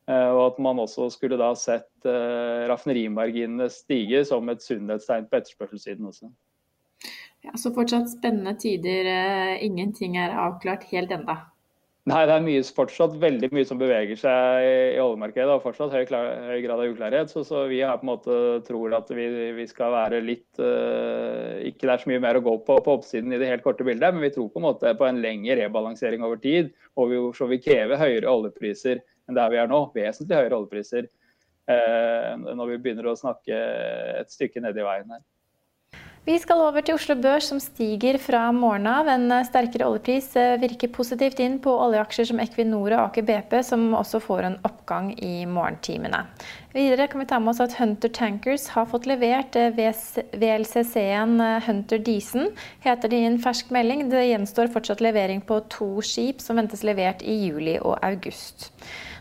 Uh, 0.07 0.31
og 0.31 0.43
at 0.45 0.61
man 0.63 0.81
også 0.83 1.09
skulle 1.15 1.39
da 1.41 1.51
sett 1.59 1.91
uh, 2.07 2.67
raffinerimarginene 2.71 3.69
stige 3.73 4.23
som 4.29 4.49
et 4.53 4.65
sunnhetstegn 4.65 5.27
på 5.31 5.41
etterspørselssiden 5.41 6.13
også. 6.13 6.31
Ja, 7.45 7.53
Så 7.59 7.71
fortsatt 7.75 8.09
spennende 8.11 8.57
tider. 8.59 9.07
Ingenting 9.63 10.17
er 10.19 10.35
avklart 10.47 10.89
helt 10.91 11.13
enda. 11.15 11.43
Nei, 12.07 12.21
det 12.29 12.35
er 12.37 12.43
mye, 12.45 12.63
fortsatt 12.71 13.17
veldig 13.19 13.49
mye 13.51 13.67
som 13.67 13.81
beveger 13.81 14.19
seg 14.21 14.63
i 14.63 14.99
oljemarkedet. 15.03 15.57
og 15.57 15.65
fortsatt 15.65 15.91
høy, 15.91 16.05
klar, 16.07 16.29
høy 16.53 16.61
grad 16.63 16.79
av 16.79 16.93
uklarhet. 16.93 17.33
Så, 17.33 17.43
så, 17.49 17.65
vi 17.67 17.81
har 17.83 17.99
på 17.99 18.07
en 18.07 18.13
måte 18.13 18.37
tror 18.69 18.95
at 18.95 19.11
vi, 19.11 19.25
vi 19.57 19.67
skal 19.67 19.91
være 19.91 20.21
litt 20.23 20.61
uh, 20.63 21.59
Ikke 21.67 21.89
det 21.89 21.97
er 21.97 22.05
så 22.05 22.13
mye 22.13 22.23
mer 22.23 22.39
å 22.39 22.45
gå 22.47 22.55
på 22.69 22.79
på 22.87 22.95
oppsiden 23.01 23.35
i 23.35 23.41
det 23.43 23.51
helt 23.51 23.67
korte 23.67 23.83
bildet, 23.89 24.15
men 24.15 24.23
vi 24.23 24.31
tror 24.37 24.53
på 24.55 24.63
en 24.63 24.69
måte 24.69 24.95
på 24.95 25.09
en 25.09 25.19
lengre 25.25 25.59
rebalansering 25.65 26.23
over 26.23 26.39
tid. 26.39 26.71
Og 26.95 27.11
vi, 27.11 27.23
så 27.35 27.51
vi 27.51 27.59
krever 27.65 27.99
høyere 27.99 28.31
oljepriser 28.31 29.03
enn 29.27 29.41
der 29.41 29.51
vi 29.51 29.59
er 29.65 29.75
nå. 29.75 29.89
Vesentlig 29.99 30.39
høyere 30.39 30.61
oljepriser 30.61 31.11
uh, 31.11 32.39
når 32.47 32.77
vi 32.77 32.83
begynner 32.85 33.11
å 33.11 33.19
snakke 33.19 33.65
et 34.21 34.31
stykke 34.31 34.63
nedi 34.63 34.87
veien 34.87 35.11
her. 35.11 35.27
Vi 36.27 36.35
skal 36.43 36.59
over 36.59 36.83
til 36.83 36.97
Oslo 36.97 37.15
Børs, 37.23 37.47
som 37.53 37.61
stiger 37.63 38.17
fra 38.19 38.49
morgenen 38.51 38.89
av. 38.91 39.07
En 39.13 39.31
eh, 39.31 39.45
sterkere 39.47 39.87
oljepris 39.87 40.33
eh, 40.35 40.57
virker 40.59 40.91
positivt 40.91 41.39
inn 41.45 41.61
på 41.63 41.71
oljeaksjer 41.71 42.27
som 42.33 42.43
Equinor 42.43 42.97
og 42.97 43.03
Aker 43.05 43.29
BP, 43.29 43.55
som 43.69 43.85
også 43.95 44.19
får 44.25 44.49
en 44.49 44.57
oppgang 44.67 45.13
i 45.23 45.47
morgentimene. 45.47 46.25
Videre 46.75 47.07
kan 47.13 47.23
vi 47.23 47.29
ta 47.31 47.39
med 47.39 47.53
oss 47.55 47.63
at 47.63 47.79
Hunter 47.79 48.11
Tankers 48.11 48.67
har 48.75 48.91
fått 48.91 49.07
levert 49.07 49.55
eh, 49.55 49.71
VLCC-en 49.71 51.39
Hunter 51.69 52.03
Deason, 52.11 52.51
heter 52.83 53.15
det 53.15 53.23
i 53.23 53.31
en 53.31 53.39
fersk 53.47 53.71
melding. 53.79 54.09
Det 54.11 54.27
gjenstår 54.27 54.75
fortsatt 54.75 55.07
levering 55.07 55.47
på 55.47 55.63
to 55.71 55.93
skip, 56.03 56.43
som 56.43 56.59
ventes 56.59 56.83
levert 56.83 57.23
i 57.23 57.39
juli 57.45 57.79
og 57.79 58.01
august. 58.03 58.73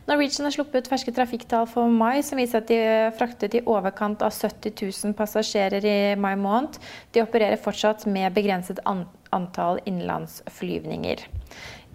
Norwegian 0.06 0.46
har 0.46 0.54
sluppet 0.54 0.86
ferske 0.86 1.10
trafikktall 1.18 1.66
for 1.66 1.90
mai 1.90 2.22
som 2.24 2.38
viser 2.38 2.62
at 2.62 2.70
de 2.70 2.78
fraktet 3.18 3.56
i 3.58 3.64
overkant 3.66 4.22
av 4.22 4.34
70 4.36 4.76
000 4.78 5.16
passasjerer 5.18 5.86
i 5.90 5.98
mai 6.22 6.36
måned. 6.38 6.78
De 7.10 7.24
opererer 7.24 7.58
fortsatt 7.58 8.06
med 8.06 8.36
begrenset 8.36 8.84
antall 8.86 9.80
innenlandsflyvninger. 9.90 11.24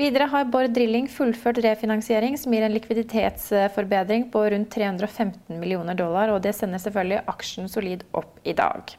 Videre 0.00 0.26
har 0.32 0.48
Bård 0.50 0.72
Drilling 0.74 1.06
fullført 1.12 1.60
refinansiering 1.62 2.34
som 2.40 2.54
gir 2.54 2.66
en 2.66 2.74
likviditetsforbedring 2.74 4.26
på 4.32 4.42
rundt 4.54 4.72
315 4.74 5.60
millioner 5.60 5.94
dollar, 5.94 6.32
og 6.34 6.42
det 6.42 6.56
sender 6.56 6.82
selvfølgelig 6.82 7.20
aksjen 7.30 7.70
solid 7.70 8.02
opp 8.10 8.40
i 8.42 8.56
dag. 8.58 8.90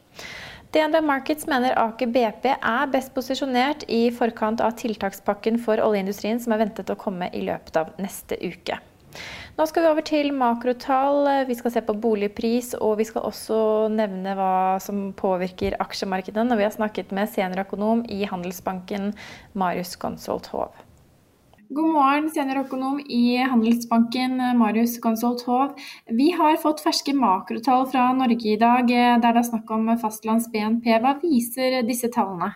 DNB 0.72 1.01
Markets 1.03 1.50
mener 1.51 1.75
Aker 1.75 2.08
BP 2.08 2.48
er 2.53 2.94
best 2.94 3.12
posisjonert 3.12 3.84
i 3.91 4.06
forkant 4.15 4.63
av 4.63 4.77
tiltakspakken 4.80 5.60
for 5.60 5.84
oljeindustrien 5.84 6.39
som 6.39 6.56
er 6.56 6.63
ventet 6.63 6.94
å 6.94 7.00
komme 7.01 7.27
i 7.36 7.44
løpet 7.50 7.82
av 7.82 7.91
neste 8.00 8.39
uke. 8.39 8.80
Nå 9.58 9.65
skal 9.67 9.84
vi 9.84 9.89
over 9.91 10.05
til 10.08 10.29
makrotall. 10.34 11.27
Vi 11.50 11.55
skal 11.60 11.74
se 11.74 11.81
på 11.84 11.96
boligpris, 12.00 12.72
og 12.79 12.96
vi 13.01 13.05
skal 13.10 13.25
også 13.27 13.58
nevne 13.91 14.36
hva 14.39 14.77
som 14.84 15.10
påvirker 15.17 15.75
aksjemarkedet 15.84 16.46
når 16.48 16.62
vi 16.62 16.65
har 16.65 16.75
snakket 16.75 17.12
med 17.15 17.29
seniorøkonom 17.34 18.05
i 18.08 18.24
Handelsbanken, 18.31 19.12
Marius 19.53 19.98
Gonsolt 20.00 20.48
Hov. 20.55 20.72
God 21.72 21.91
morgen, 21.96 22.31
seniorøkonom 22.31 23.03
i 23.12 23.38
Handelsbanken, 23.43 24.39
Marius 24.60 24.98
Gonsolt 25.03 25.43
Hov. 25.48 25.75
Vi 26.08 26.31
har 26.36 26.60
fått 26.63 26.84
ferske 26.84 27.13
makrotall 27.15 27.86
fra 27.91 28.10
Norge 28.15 28.55
i 28.55 28.60
dag, 28.60 28.88
der 28.88 29.22
det 29.24 29.36
er 29.36 29.50
snakk 29.51 29.72
om 29.75 29.91
fastlands 30.00 30.48
BNP. 30.51 30.96
Hva 31.03 31.17
viser 31.20 31.81
disse 31.88 32.12
tallene? 32.12 32.53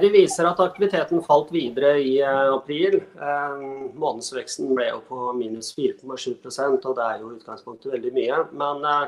De 0.00 0.08
viser 0.08 0.46
at 0.48 0.60
aktiviteten 0.62 1.20
falt 1.24 1.50
videre 1.52 1.98
i 2.00 2.14
eh, 2.24 2.52
april. 2.54 2.96
Eh, 2.96 3.64
månedsveksten 4.00 4.70
ble 4.72 4.86
jo 4.88 5.02
på 5.08 5.32
minus 5.36 5.74
4,7% 5.76 6.86
og 6.88 6.96
det 6.96 7.08
er 7.08 7.18
jo 7.20 7.28
i 7.28 7.36
utgangspunktet 7.36 7.92
veldig 7.92 8.12
mye. 8.16 8.38
Men 8.56 8.86
eh, 8.88 9.02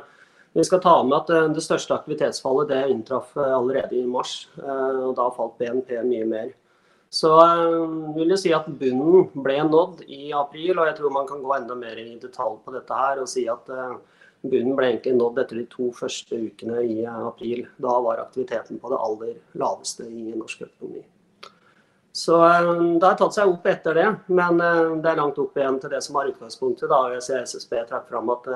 vi 0.59 0.65
skal 0.69 0.83
ta 0.85 0.99
med 1.03 1.17
at 1.23 1.55
det 1.57 1.65
største 1.65 1.97
aktivitetsfallet 1.97 2.69
det 2.71 2.83
inntraff 2.93 3.33
allerede 3.41 3.97
i 3.97 4.05
mars. 4.07 4.45
og 4.61 5.17
Da 5.19 5.25
falt 5.35 5.57
BNP 5.59 5.97
mye 6.07 6.29
mer. 6.31 6.53
Så 7.15 7.31
eh, 7.39 7.85
vil 8.17 8.33
jeg 8.35 8.43
si 8.43 8.53
at 8.57 8.67
bunnen 8.67 9.29
ble 9.45 9.61
nådd 9.69 10.03
i 10.11 10.33
april, 10.35 10.81
og 10.81 10.89
jeg 10.89 10.99
tror 10.99 11.15
man 11.15 11.29
kan 11.29 11.43
gå 11.45 11.55
enda 11.55 11.77
mer 11.79 12.01
i 12.01 12.17
detalj 12.21 12.59
på 12.65 12.75
dette 12.75 12.99
her 12.99 13.23
og 13.23 13.31
si 13.31 13.45
at 13.51 13.71
eh, 13.71 13.93
bunnen 14.43 14.75
ble 14.75 14.91
egentlig 14.91 15.15
nådd 15.21 15.39
etter 15.45 15.61
de 15.61 15.67
to 15.71 15.93
første 15.95 16.41
ukene 16.49 16.83
i 16.83 17.05
eh, 17.05 17.21
april. 17.29 17.69
Da 17.79 17.95
var 18.03 18.25
aktiviteten 18.25 18.83
på 18.83 18.91
det 18.91 18.99
aller 19.07 19.37
laveste 19.63 20.09
i 20.09 20.35
norsk 20.35 20.67
økonomi. 20.67 21.05
Så 22.15 22.37
det 22.39 23.03
har 23.03 23.17
tatt 23.19 23.35
seg 23.35 23.51
opp 23.51 23.65
etter 23.67 23.97
det, 23.99 24.11
men 24.31 24.61
det 25.03 25.09
er 25.11 25.17
langt 25.19 25.39
opp 25.43 25.57
igjen 25.59 25.81
til 25.83 25.91
det 25.91 25.99
som 26.05 26.15
var 26.15 26.29
utgangspunktet. 26.31 26.87
da 26.87 27.19
SSB 27.19 27.73
trakk 27.89 28.07
fram 28.07 28.31
at 28.31 28.47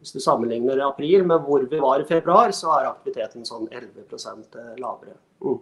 hvis 0.00 0.16
du 0.16 0.18
sammenligner 0.18 0.82
april 0.82 1.22
med 1.30 1.46
hvor 1.46 1.62
vi 1.62 1.78
var 1.78 2.02
i 2.02 2.08
februar, 2.08 2.50
så 2.50 2.72
er 2.74 2.88
aktiviteten 2.90 3.46
sånn 3.46 3.68
11% 3.70 4.58
lavere. 4.82 5.14
Mm. 5.46 5.60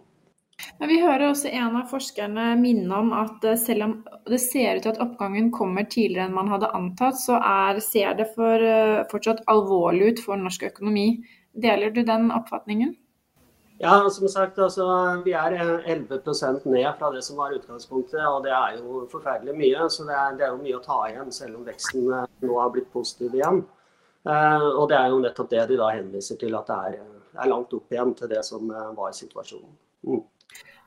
Men 0.81 0.89
vi 0.89 1.01
hører 1.01 1.27
også 1.29 1.51
en 1.51 1.75
av 1.77 1.89
forskerne 1.91 2.55
minne 2.57 2.97
om 2.97 3.11
at 3.13 3.43
eh, 3.45 3.59
selv 3.59 3.85
om 3.85 3.93
det 4.29 4.39
ser 4.41 4.79
ut 4.79 4.85
til 4.85 4.93
at 4.95 5.01
oppgangen 5.03 5.51
kommer 5.53 5.85
tidligere 5.85 6.25
enn 6.29 6.37
man 6.37 6.49
hadde 6.51 6.71
antatt, 6.77 7.19
så 7.21 7.37
er, 7.37 7.81
ser 7.85 8.15
det 8.17 8.31
for, 8.35 8.61
uh, 8.61 9.03
fortsatt 9.11 9.43
alvorlig 9.51 10.11
ut 10.11 10.23
for 10.25 10.41
norsk 10.41 10.65
økonomi. 10.71 11.05
Deler 11.53 11.93
du 11.93 12.01
den 12.07 12.31
oppfatningen? 12.33 12.95
Ja, 13.81 13.95
som 14.13 14.27
sagt, 14.29 14.59
altså, 14.61 14.85
vi 15.25 15.33
er 15.33 15.55
11% 15.57 16.67
ned 16.69 16.89
fra 16.99 17.09
det 17.13 17.23
som 17.25 17.39
var 17.41 17.53
utgangspunktet. 17.55 18.21
Og 18.29 18.43
det 18.45 18.53
er 18.53 18.75
jo 18.77 19.05
forferdelig 19.09 19.55
mye. 19.57 19.87
Så 19.89 20.05
det 20.05 20.17
er, 20.17 20.35
det 20.37 20.45
er 20.45 20.51
jo 20.53 20.59
mye 20.61 20.77
å 20.77 20.83
ta 20.85 20.99
igjen, 21.09 21.31
selv 21.33 21.57
om 21.57 21.65
veksten 21.65 22.11
eh, 22.13 22.27
nå 22.45 22.59
har 22.61 22.73
blitt 22.75 22.91
positiv 22.93 23.33
igjen. 23.37 23.63
Og 24.21 24.83
det 24.91 24.99
er 24.99 25.07
jo 25.09 25.23
nettopp 25.23 25.49
det 25.49 25.63
de 25.71 25.79
da 25.79 25.87
henviser 25.95 26.37
til, 26.37 26.53
at 26.53 26.69
det 26.69 26.77
er, 26.91 26.99
er 27.41 27.49
langt 27.49 27.73
opp 27.73 27.89
igjen 27.89 28.13
til 28.19 28.29
det 28.29 28.43
som 28.45 28.69
var 28.69 29.15
situasjonen. 29.17 29.73
Mm. 30.05 30.21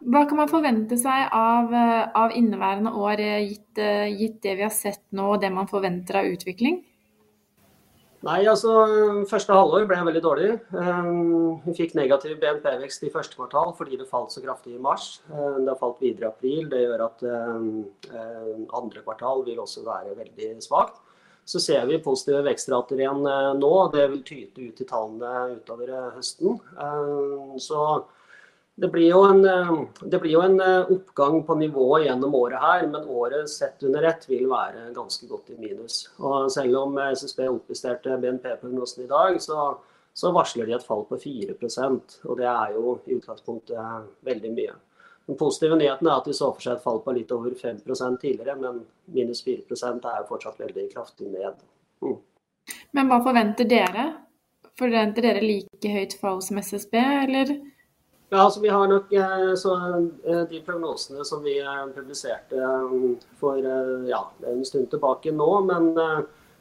Hva 0.03 0.25
kan 0.29 0.37
man 0.37 0.51
forvente 0.51 0.97
seg 1.01 1.31
av, 1.33 1.73
eh, 1.73 2.09
av 2.15 2.33
inneværende 2.37 2.93
år, 2.93 3.21
eh, 3.21 3.49
gitt, 3.49 3.79
eh, 3.79 4.11
gitt, 4.13 4.41
det 4.43 4.57
vi 4.57 4.63
har 4.63 4.71
sett 4.71 5.05
nå 5.13 5.35
og 5.35 5.41
det 5.41 5.53
man 5.53 5.67
forventer 5.67 6.17
av 6.17 6.25
utvikling? 6.25 6.85
Nei, 8.25 8.45
altså 8.45 9.27
Første 9.29 9.53
halvår 9.53 9.87
ble 9.87 9.97
veldig 9.97 10.23
dårlig. 10.23 10.53
Vi 11.67 11.73
fikk 11.77 11.95
negativ 11.95 12.41
BNP-vekst 12.41 13.05
i 13.05 13.11
første 13.11 13.37
kvartal 13.37 13.75
fordi 13.77 13.99
det 13.99 14.09
falt 14.09 14.31
så 14.33 14.41
kraftig 14.41 14.77
i 14.77 14.81
mars. 14.81 15.21
Det 15.29 15.69
har 15.69 15.77
falt 15.77 16.01
videre 16.01 16.25
i 16.25 16.33
april. 16.33 16.71
Det 16.71 16.81
gjør 16.81 17.05
at 17.05 17.23
andre 18.73 19.03
kvartal 19.05 19.45
vil 19.45 19.59
også 19.59 19.85
være 19.85 20.17
veldig 20.17 20.57
svakt. 20.63 21.03
Så 21.45 21.61
ser 21.61 21.85
vi 21.85 21.99
positive 21.99 22.43
vekstrater 22.49 22.97
igjen 22.97 23.21
nå. 23.61 23.93
Det 23.93 24.09
vil 24.09 24.23
tyte 24.23 24.71
ut 24.71 24.81
i 24.81 24.89
tallene 24.89 25.61
utover 25.61 26.15
høsten. 26.17 26.59
Så 27.61 28.07
det 28.77 28.89
blir, 28.89 29.25
en, 29.31 29.45
eh, 29.45 30.19
blir, 30.19 30.31
jo 30.33 30.41
en, 30.41 30.61
eh, 30.61 30.91
oppgang 30.91 31.43
på 31.47 31.55
nivået 31.55 32.07
gjennom 32.07 32.35
året 32.35 32.61
her, 32.61 32.87
men 32.87 33.09
året 33.09 33.51
sett 33.51 33.83
under 33.83 34.03
ett 34.03 34.27
vil 34.29 34.49
være 34.51 34.89
ganske 34.95 35.29
godt 35.31 35.51
i 35.51 35.59
minus. 35.59 36.09
Og 36.19 36.51
selv 36.51 36.77
om 36.77 36.99
SSB 36.99 37.47
oppjusterte 37.49 38.19
BNP-prognosen 38.19 39.05
i 39.05 39.07
dag, 39.07 39.39
så, 39.41 39.77
så, 40.15 40.33
varsler 40.35 40.67
de 40.67 40.75
et 40.75 40.87
fall 40.87 41.05
på 41.07 41.19
4% 41.23 42.19
og 42.25 42.37
det 42.41 42.49
er 42.51 42.75
jo 42.75 42.99
i 43.07 43.15
utgangspunktet 43.15 44.09
veldig 44.27 44.51
mye. 44.57 44.75
Den 45.27 45.39
positive 45.39 45.79
nyheten 45.79 46.09
er 46.09 46.17
at 46.17 46.27
de 46.27 46.35
så 46.35 46.51
for 46.51 46.61
seg 46.61 46.75
et 46.75 46.83
fall 46.83 46.99
på 47.01 47.15
litt 47.15 47.31
over 47.33 47.55
5% 47.55 48.21
tidligere, 48.21 48.57
men 48.59 48.83
minus 49.07 49.45
4% 49.47 50.05
er 50.11 50.19
jo 50.19 50.27
fortsatt 50.29 50.59
veldig 50.59 50.89
kraftig 50.93 51.31
ned. 51.31 51.63
Mm. 52.03 52.19
Men 52.91 53.09
hva 53.09 53.21
forventer 53.23 53.71
dere? 53.71 54.09
Forventer 54.75 55.23
dere 55.23 55.47
like 55.47 55.95
høyt 55.95 56.19
fall 56.19 56.43
som 56.43 56.59
SSB, 56.59 56.99
eller? 56.99 57.55
Ja, 58.29 58.39
altså 58.39 58.61
vi 58.61 58.69
har 58.69 58.89
nok 58.89 59.13
eh, 59.13 59.55
så, 59.55 59.75
eh, 60.25 60.41
De 60.51 60.61
prognosene 60.67 61.25
som 61.25 61.43
vi 61.43 61.59
eh, 61.61 61.87
publiserte 61.95 62.57
for 63.39 63.61
ja, 64.09 64.23
en 64.49 64.65
stund 64.65 64.91
tilbake 64.91 65.33
nå, 65.33 65.49
men 65.69 65.93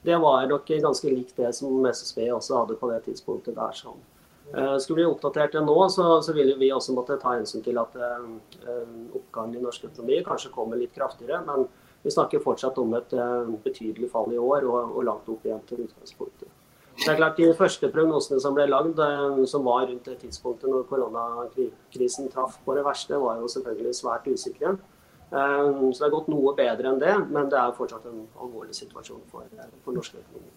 det 0.04 0.18
var 0.20 0.48
nok 0.48 0.68
ganske 0.68 1.10
likt 1.10 1.38
det 1.40 1.54
som 1.56 1.86
SSB 1.86 2.28
også 2.36 2.60
hadde 2.60 2.78
på 2.80 2.90
det 2.92 3.00
tidspunktet 3.08 3.56
der. 3.56 3.72
Sånn. 3.78 4.02
Skulle 4.84 5.00
vi 5.00 5.08
oppdatert 5.08 5.56
det 5.56 5.64
nå, 5.66 5.78
så, 5.90 6.20
så 6.22 6.36
ville 6.36 6.58
vi 6.60 6.70
også 6.76 6.94
måtte 6.94 7.16
ta 7.22 7.38
hensyn 7.38 7.64
til 7.66 7.80
at 7.82 7.96
oppgangen 9.16 9.56
i 9.58 9.64
norsk 9.64 9.88
økonomi 9.88 10.20
kanskje 10.28 10.52
kommer 10.54 10.78
litt 10.78 10.94
kraftigere. 10.94 11.40
Men 11.48 11.66
vi 12.04 12.12
snakker 12.14 12.44
fortsatt 12.44 12.78
om 12.84 12.94
et 13.00 13.16
betydelig 13.64 14.12
fall 14.12 14.36
i 14.36 14.42
år 14.44 14.68
og, 14.68 14.98
og 15.00 15.08
langt 15.08 15.32
opp 15.32 15.48
igjen 15.48 15.64
til 15.72 15.88
utgangspunktet. 15.88 16.53
Det 16.94 17.10
er 17.10 17.18
klart 17.18 17.38
De 17.38 17.54
første 17.58 17.90
prognosene 17.90 18.40
som 18.40 18.56
ble 18.56 18.68
lagd, 18.70 19.00
eh, 19.00 19.46
som 19.50 19.66
var 19.66 19.88
rundt 19.88 20.06
det 20.06 20.20
tidspunktet 20.22 20.70
når 20.70 20.86
koronakrisen 20.90 22.30
traff 22.30 22.60
på 22.66 22.76
det 22.78 22.86
verste, 22.86 23.18
var 23.20 23.40
jo 23.42 23.48
selvfølgelig 23.48 23.96
svært 23.98 24.28
usikre. 24.28 24.78
Eh, 25.34 25.72
så 25.92 25.98
det 25.98 26.06
har 26.08 26.14
gått 26.18 26.30
noe 26.30 26.54
bedre 26.58 26.92
enn 26.92 27.02
det, 27.02 27.16
men 27.30 27.50
det 27.50 27.58
er 27.58 27.74
fortsatt 27.78 28.06
en 28.06 28.28
alvorlig 28.38 28.76
situasjon 28.78 29.24
for, 29.32 29.50
for 29.84 29.98
norsk 29.98 30.20
økonomi. 30.22 30.54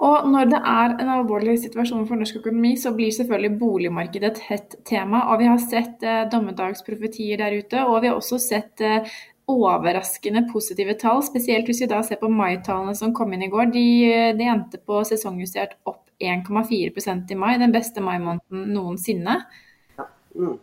Og 0.00 0.28
når 0.32 0.52
det 0.52 0.60
er 0.72 0.94
en 1.02 1.10
alvorlig 1.12 1.56
situasjon 1.60 2.06
for 2.08 2.20
norsk 2.20 2.38
økonomi, 2.40 2.76
så 2.80 2.92
blir 2.96 3.10
selvfølgelig 3.12 3.58
boligmarkedet 3.60 4.30
et 4.30 4.44
hett 4.46 4.76
tema. 4.88 5.26
Og 5.32 5.42
vi 5.42 5.50
har 5.50 5.60
sett 5.64 6.06
eh, 6.06 6.22
dommedagsprofetier 6.32 7.42
der 7.42 7.58
ute, 7.58 7.82
og 7.84 8.00
vi 8.00 8.12
har 8.12 8.16
også 8.16 8.38
sett 8.40 8.80
eh, 8.80 9.10
overraskende 9.52 10.44
positive 10.52 10.94
tall, 11.00 11.22
spesielt 11.26 11.68
hvis 11.68 11.82
vi 11.84 11.90
da 11.90 12.00
ser 12.06 12.20
på 12.20 12.30
mai-tallene 12.32 12.94
som 12.98 13.14
kom 13.16 13.32
inn 13.34 13.44
i 13.46 13.50
går. 13.52 13.70
De, 13.74 13.84
de 14.38 14.48
endte 14.48 14.80
på 14.86 15.02
sesongjustert 15.08 15.76
opp 15.90 16.06
1,4% 16.20 17.32
i 17.32 17.38
mai, 17.38 17.54
den 17.60 17.74
beste 17.74 18.02
mai-måneden 18.04 18.74
noensinne. 18.74 19.38
Ja. 19.96 20.08
Mm. 20.34 20.58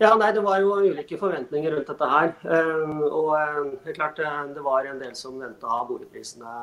ja. 0.00 0.14
nei, 0.20 0.30
Det 0.36 0.44
var 0.46 0.62
jo 0.64 0.78
ulike 0.80 1.20
forventninger 1.20 1.76
rundt 1.76 1.92
dette 1.92 2.12
her. 2.14 2.32
Uh, 2.46 3.04
og 3.08 3.30
uh, 3.34 3.60
det 3.84 3.92
er 3.92 4.00
klart 4.00 4.22
uh, 4.24 4.46
det 4.54 4.64
var 4.64 4.88
en 4.88 5.02
del 5.02 5.12
som 5.18 5.38
venta 5.40 5.84
boligprisene 5.88 6.56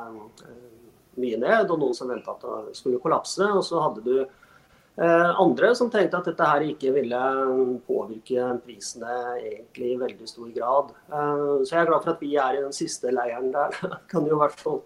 mye 1.18 1.38
ned, 1.38 1.70
og 1.70 1.78
noen 1.78 1.96
som 1.96 2.10
venta 2.10 2.36
at 2.36 2.44
det 2.68 2.76
skulle 2.78 3.00
kollapse. 3.02 3.46
Og 3.48 3.64
så 3.66 3.80
hadde 3.86 4.04
du 4.06 4.20
Eh, 4.22 4.46
andre 4.98 5.74
som 5.78 5.90
tenkte 5.90 6.18
at 6.18 6.26
dette 6.26 6.46
her 6.50 6.64
ikke 6.66 6.90
ville 6.96 7.18
påvirke 7.86 8.48
prisene 8.64 9.12
egentlig 9.36 9.92
i 9.92 9.98
veldig 10.00 10.26
stor 10.26 10.48
grad. 10.54 10.92
Eh, 11.06 11.52
så 11.62 11.74
jeg 11.74 11.82
er 11.82 11.90
glad 11.90 12.02
for 12.02 12.14
at 12.16 12.22
vi 12.24 12.34
er 12.34 12.58
i 12.58 12.64
den 12.64 12.74
siste 12.74 13.12
leiren 13.14 13.52
der. 13.54 13.76
Kan 14.10 14.26
jo 14.26 14.34
i 14.34 14.40
hvert 14.42 14.58
fall 14.58 14.80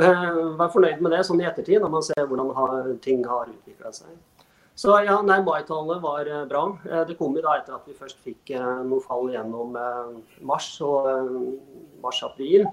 eh, 0.00 0.56
være 0.56 0.72
fornøyd 0.72 1.04
med 1.04 1.12
det 1.12 1.22
sånn 1.28 1.42
i 1.44 1.48
ettertid, 1.50 1.80
når 1.82 1.92
man 1.92 2.06
ser 2.08 2.24
hvordan 2.30 2.96
ting 3.04 3.26
har 3.28 3.52
utvikla 3.52 3.92
seg. 3.92 4.16
Så 4.80 4.94
ja, 5.04 5.18
nei, 5.20 5.42
Mai-tallet 5.44 6.00
var 6.00 6.28
bra. 6.48 6.62
Det 7.04 7.18
kom 7.18 7.34
jo 7.36 7.42
da 7.44 7.58
etter 7.58 7.74
at 7.76 7.84
vi 7.84 7.92
først 7.92 8.22
fikk 8.24 8.54
noe 8.88 9.02
fall 9.04 9.26
gjennom 9.28 9.74
mars 10.48 10.70
og 10.80 11.04
mars-april. 12.00 12.64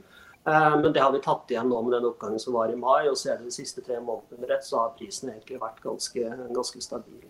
Eh, 0.47 0.81
men 0.81 0.93
det 0.93 0.99
har 0.99 1.11
vi 1.11 1.19
tatt 1.19 1.51
igjen 1.51 1.67
nå 1.67 1.79
med 1.83 1.97
den 1.97 2.05
oppgangen 2.07 2.39
som 2.39 2.55
var 2.55 2.71
i 2.71 2.75
mai. 2.79 3.09
og 3.09 3.17
Ser 3.19 3.39
du 3.39 3.47
de 3.49 3.55
siste 3.55 3.83
tre 3.83 3.99
månedene 3.99 4.47
rett, 4.47 4.63
så 4.63 4.83
har 4.83 4.93
prisen 4.99 5.33
egentlig 5.33 5.59
vært 5.59 5.81
ganske, 5.83 6.29
ganske 6.55 6.83
stabil. 6.83 7.25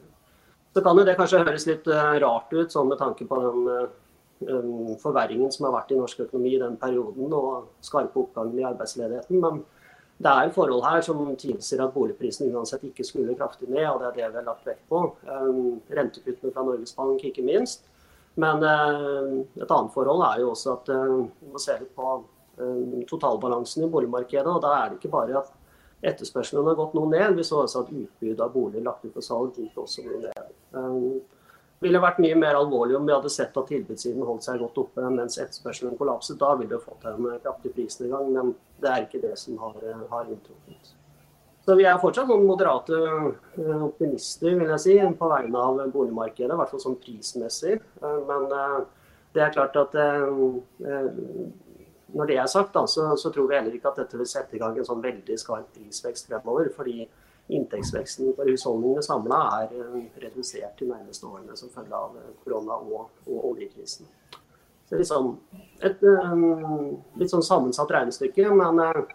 Så 0.75 0.83
kan 0.85 0.99
jo 0.99 1.05
det 1.07 1.15
kanskje 1.17 1.41
høres 1.41 1.65
litt 1.69 1.89
eh, 1.89 2.17
rart 2.21 2.53
ut, 2.53 2.69
sånn 2.73 2.91
med 2.91 3.01
tanke 3.01 3.25
på 3.25 3.39
den 3.41 3.71
eh, 3.73 4.99
forverringen 5.01 5.49
som 5.53 5.65
har 5.65 5.79
vært 5.79 5.95
i 5.95 5.97
norsk 5.97 6.27
økonomi 6.27 6.53
i 6.53 6.61
den 6.61 6.77
perioden, 6.77 7.33
og 7.33 7.71
skarpe 7.81 8.21
oppgangen 8.21 8.61
i 8.61 8.67
arbeidsledigheten. 8.69 9.41
Men 9.41 9.63
det 10.21 10.29
er 10.33 10.53
forhold 10.53 10.85
her 10.85 11.01
som 11.05 11.25
tilsier 11.41 11.81
at 11.81 11.97
boligprisen 11.97 12.53
uansett 12.53 12.85
ikke 12.85 13.05
skulle 13.05 13.37
kraftig 13.37 13.71
ned, 13.71 13.87
og 13.89 14.03
det 14.03 14.11
er 14.11 14.15
det 14.19 14.29
vi 14.29 14.41
har 14.43 14.45
lagt 14.45 14.65
vekt 14.65 14.85
på. 14.89 15.01
Rentekuttene 15.93 16.53
fra 16.53 16.65
Norges 16.65 16.93
Bank, 16.97 17.21
ikke 17.25 17.45
minst. 17.45 17.85
Men 18.37 18.65
et 18.65 19.73
annet 19.73 19.93
forhold 19.93 20.25
er 20.25 20.41
jo 20.41 20.49
også 20.55 20.73
at 20.73 20.89
vi 20.89 21.51
må 21.53 21.61
se 21.61 21.77
litt 21.77 21.93
på 21.97 22.15
totalbalansen 23.09 23.85
i 23.85 23.89
boligmarkedet. 23.91 24.47
og 24.47 24.61
Da 24.61 24.73
er 24.79 24.89
det 24.89 24.99
ikke 24.99 25.13
bare 25.13 25.39
at 25.41 25.51
etterspørselen 26.01 26.67
har 26.67 26.77
gått 26.77 26.93
noe 26.97 27.09
ned, 27.09 27.35
vi 27.37 27.45
så 27.45 27.63
også 27.63 27.85
at 27.85 27.93
utbudet 27.93 28.43
av 28.43 28.53
boliger 28.53 28.85
lagt 28.85 29.05
ut 29.05 29.13
på 29.15 29.23
salg 29.25 29.57
gikk 29.57 29.79
også 29.81 30.05
noe 30.05 30.19
ned 30.27 30.51
Det 31.77 31.85
ville 31.85 32.01
vært 32.01 32.21
mye 32.21 32.37
mer 32.37 32.57
alvorlig 32.57 32.97
om 32.97 33.05
vi 33.05 33.13
hadde 33.13 33.33
sett 33.33 33.57
at 33.57 33.69
tilbudssiden 33.69 34.25
holdt 34.25 34.45
seg 34.45 34.61
godt 34.61 34.77
oppe 34.81 35.09
mens 35.09 35.37
etterspørselen 35.37 35.97
kollapset. 35.97 36.37
Da 36.41 36.53
ville 36.57 36.73
vi 36.73 36.85
fått 36.85 37.05
en 37.09 37.33
kraftig 37.43 37.73
prisnedgang, 37.75 38.31
men 38.33 38.55
det 38.81 38.93
er 38.93 39.05
ikke 39.05 39.21
det 39.25 39.35
som 39.41 39.57
har, 39.61 39.77
har 40.09 40.31
inntruffet. 40.31 40.95
Så 41.67 41.75
vi 41.75 41.83
er 41.83 41.97
fortsatt 41.99 42.29
noen 42.31 42.45
moderate 42.47 42.95
eh, 42.95 43.81
optimister 43.83 44.53
vil 44.55 44.69
jeg 44.71 44.79
si, 44.85 44.93
på 45.19 45.27
vegne 45.27 45.59
av 45.59 45.81
boligmarkedet, 45.91 46.53
i 46.53 46.59
hvert 46.61 46.71
fall 46.71 46.79
sånn 46.79 46.95
prismessig. 47.01 47.73
Eh, 47.99 48.19
men 48.29 48.45
eh, 48.55 48.77
det 49.35 49.43
er 49.43 49.51
klart 49.51 49.75
at 49.75 49.97
når 52.15 52.29
det 52.29 52.37
er 52.39 52.47
sagt, 52.51 52.73
da, 52.73 52.85
så, 52.87 53.09
så, 53.19 53.31
tror 53.33 53.49
vi 53.49 53.57
heller 53.57 53.73
ikke 53.75 53.91
at 53.91 54.01
dette 54.03 54.19
vil 54.19 54.29
sette 54.29 54.55
i 54.55 54.61
gang 54.61 54.77
en 54.77 54.87
sånn 54.87 55.03
veldig 55.03 55.37
skarp 55.39 55.73
prisvekst 55.75 56.29
fremover. 56.29 56.69
fordi 56.75 57.07
inntektsveksten 57.47 58.33
for 58.35 58.49
husholdningene 58.51 59.03
samla 59.05 59.37
er 59.61 59.75
eh, 59.79 60.07
redusert 60.19 60.79
de 60.79 60.89
nærmeste 60.89 61.27
årene 61.29 61.55
som 61.55 61.71
følge 61.71 61.95
av 61.95 62.17
eh, 62.19 62.33
korona 62.43 62.75
og, 62.75 63.21
og 63.27 63.45
oljekrisen. 63.53 64.09
Så 64.89 64.99
liksom 64.99 65.33
et 65.83 66.03
um, 66.03 66.97
litt 67.19 67.31
sånn 67.31 67.43
sammensatt 67.43 67.91
regnestykke, 67.91 68.49
men 68.55 68.79
jeg 68.83 69.05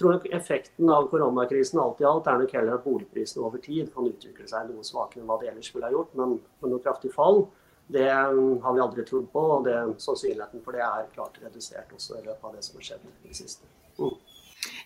tror 0.00 0.16
nok 0.16 0.26
effekten 0.34 0.90
av 0.90 1.06
koronakrisen 1.12 1.78
alt 1.82 2.00
i 2.02 2.06
alt 2.08 2.26
er 2.30 2.40
nok 2.40 2.54
heller 2.56 2.78
at 2.78 2.86
boligprisene 2.86 3.44
over 3.46 3.62
tid 3.62 3.92
kan 3.94 4.08
utvikle 4.10 4.46
seg 4.50 4.70
noe 4.70 4.86
svakere 4.86 5.22
enn 5.22 5.30
hva 5.30 5.38
de 5.42 5.50
ellers 5.50 5.70
ville 5.74 5.86
ha 5.86 5.94
gjort. 5.94 6.14
Men 6.18 6.38
med 6.38 6.72
noe 6.72 6.82
kraftig 6.82 7.12
fall, 7.14 7.44
det 7.92 8.08
har 8.10 8.74
vi 8.74 8.82
aldri 8.86 9.04
trodd 9.08 9.28
på. 9.32 9.44
Og 9.56 9.68
det, 9.68 9.76
sannsynligheten 10.02 10.64
for 10.64 10.76
det 10.76 10.84
er 10.86 11.08
klart 11.14 11.38
redusert 11.44 11.92
også 11.96 12.18
i 12.20 12.26
løpet 12.26 12.50
av 12.50 12.56
det 12.56 12.66
som 12.66 12.80
har 12.80 12.88
skjedd 12.90 13.06
i 13.08 13.28
det 13.28 13.38
siste. 13.42 13.70
Mm. 14.00 14.18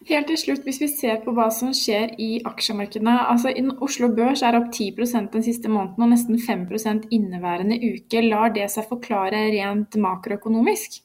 Helt 0.08 0.28
til 0.30 0.38
slutt, 0.38 0.62
hvis 0.66 0.78
vi 0.82 0.88
ser 0.90 1.23
på 1.25 1.32
hva 1.34 1.49
som 1.54 1.73
skjer 1.75 2.12
i 2.23 2.28
aksjemarkedene. 2.46 3.14
altså 3.32 3.50
Oslo 3.82 4.11
Børs 4.14 4.42
er 4.46 4.58
opp 4.58 4.68
10% 4.70 5.32
den 5.32 5.46
siste 5.46 5.70
måneden 5.73 6.04
og 6.06 6.12
nesten 6.12 6.38
5 6.38 7.08
inneværende 7.11 7.80
uke. 7.82 8.23
Lar 8.23 8.54
det 8.54 8.68
seg 8.70 8.87
forklare 8.90 9.49
rent 9.54 9.96
makroøkonomisk? 9.96 11.00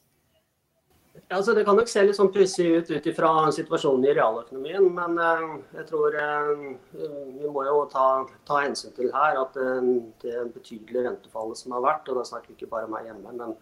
Altså, 1.30 1.54
det 1.54 1.62
kan 1.66 1.78
nok 1.78 1.90
se 1.92 2.02
litt 2.02 2.18
sånn 2.18 2.32
pussig 2.34 2.66
ut 2.74 2.88
ut 2.90 3.08
ifra 3.12 3.32
situasjonen 3.54 4.08
i 4.08 4.14
realøkonomien, 4.18 4.88
men 4.96 5.20
eh, 5.22 5.44
jeg 5.78 5.86
tror 5.92 6.16
eh, 6.18 6.54
vi 6.96 7.52
må 7.54 7.66
jo 7.68 7.84
ta, 7.92 8.06
ta, 8.50 8.64
hensyn 8.64 8.96
til 8.98 9.12
her 9.14 9.38
at 9.44 9.60
eh, 9.62 9.92
det 10.24 10.48
betydelige 10.56 11.06
rentefallet 11.06 11.62
som 11.62 11.76
har 11.78 11.86
vært, 11.86 12.10
og 12.10 12.18
da 12.18 12.26
snakker 12.32 12.50
vi 12.50 12.58
ikke 12.58 12.72
bare 12.74 12.90
om 12.90 12.98
her 12.98 13.12
hjemme, 13.12 13.36
men 13.38 13.54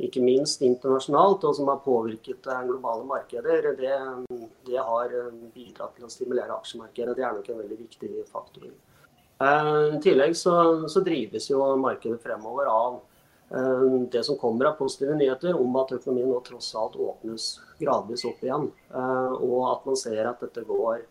ikke 0.00 0.24
minst 0.24 0.64
internasjonalt, 0.64 1.44
og 1.44 1.58
som 1.58 1.68
har 1.68 1.82
påvirket 1.84 2.48
globale 2.70 3.04
markeder, 3.04 3.68
det, 3.76 3.98
det 4.64 4.80
har 4.80 5.12
bidratt 5.52 5.98
til 5.98 6.08
å 6.08 6.12
stimulere 6.12 6.56
aksjemarkedet. 6.56 7.18
Det 7.18 7.26
er 7.26 7.36
nok 7.36 7.52
en 7.52 7.60
veldig 7.60 7.82
viktig 7.82 8.14
faktor. 8.32 8.70
Eh, 9.40 9.96
I 9.96 10.00
tillegg 10.04 10.36
så, 10.36 10.54
så 10.92 11.00
drives 11.04 11.48
jo 11.48 11.62
markedet 11.80 12.20
fremover 12.20 12.68
av 12.68 12.98
eh, 12.98 13.09
det 14.14 14.20
som 14.22 14.36
kommer 14.38 14.68
av 14.68 14.76
positive 14.78 15.16
nyheter 15.18 15.56
om 15.58 15.74
at 15.80 15.90
økonomien 15.96 16.28
nå 16.30 16.36
tross 16.46 16.68
alt 16.78 16.94
åpnes 16.94 17.46
gradvis 17.80 18.22
opp 18.28 18.44
igjen. 18.46 18.68
Eh, 18.94 19.32
og 19.42 19.56
at 19.72 19.88
man 19.90 19.98
ser 19.98 20.28
at 20.30 20.44
dette 20.44 20.62
går 20.68 21.02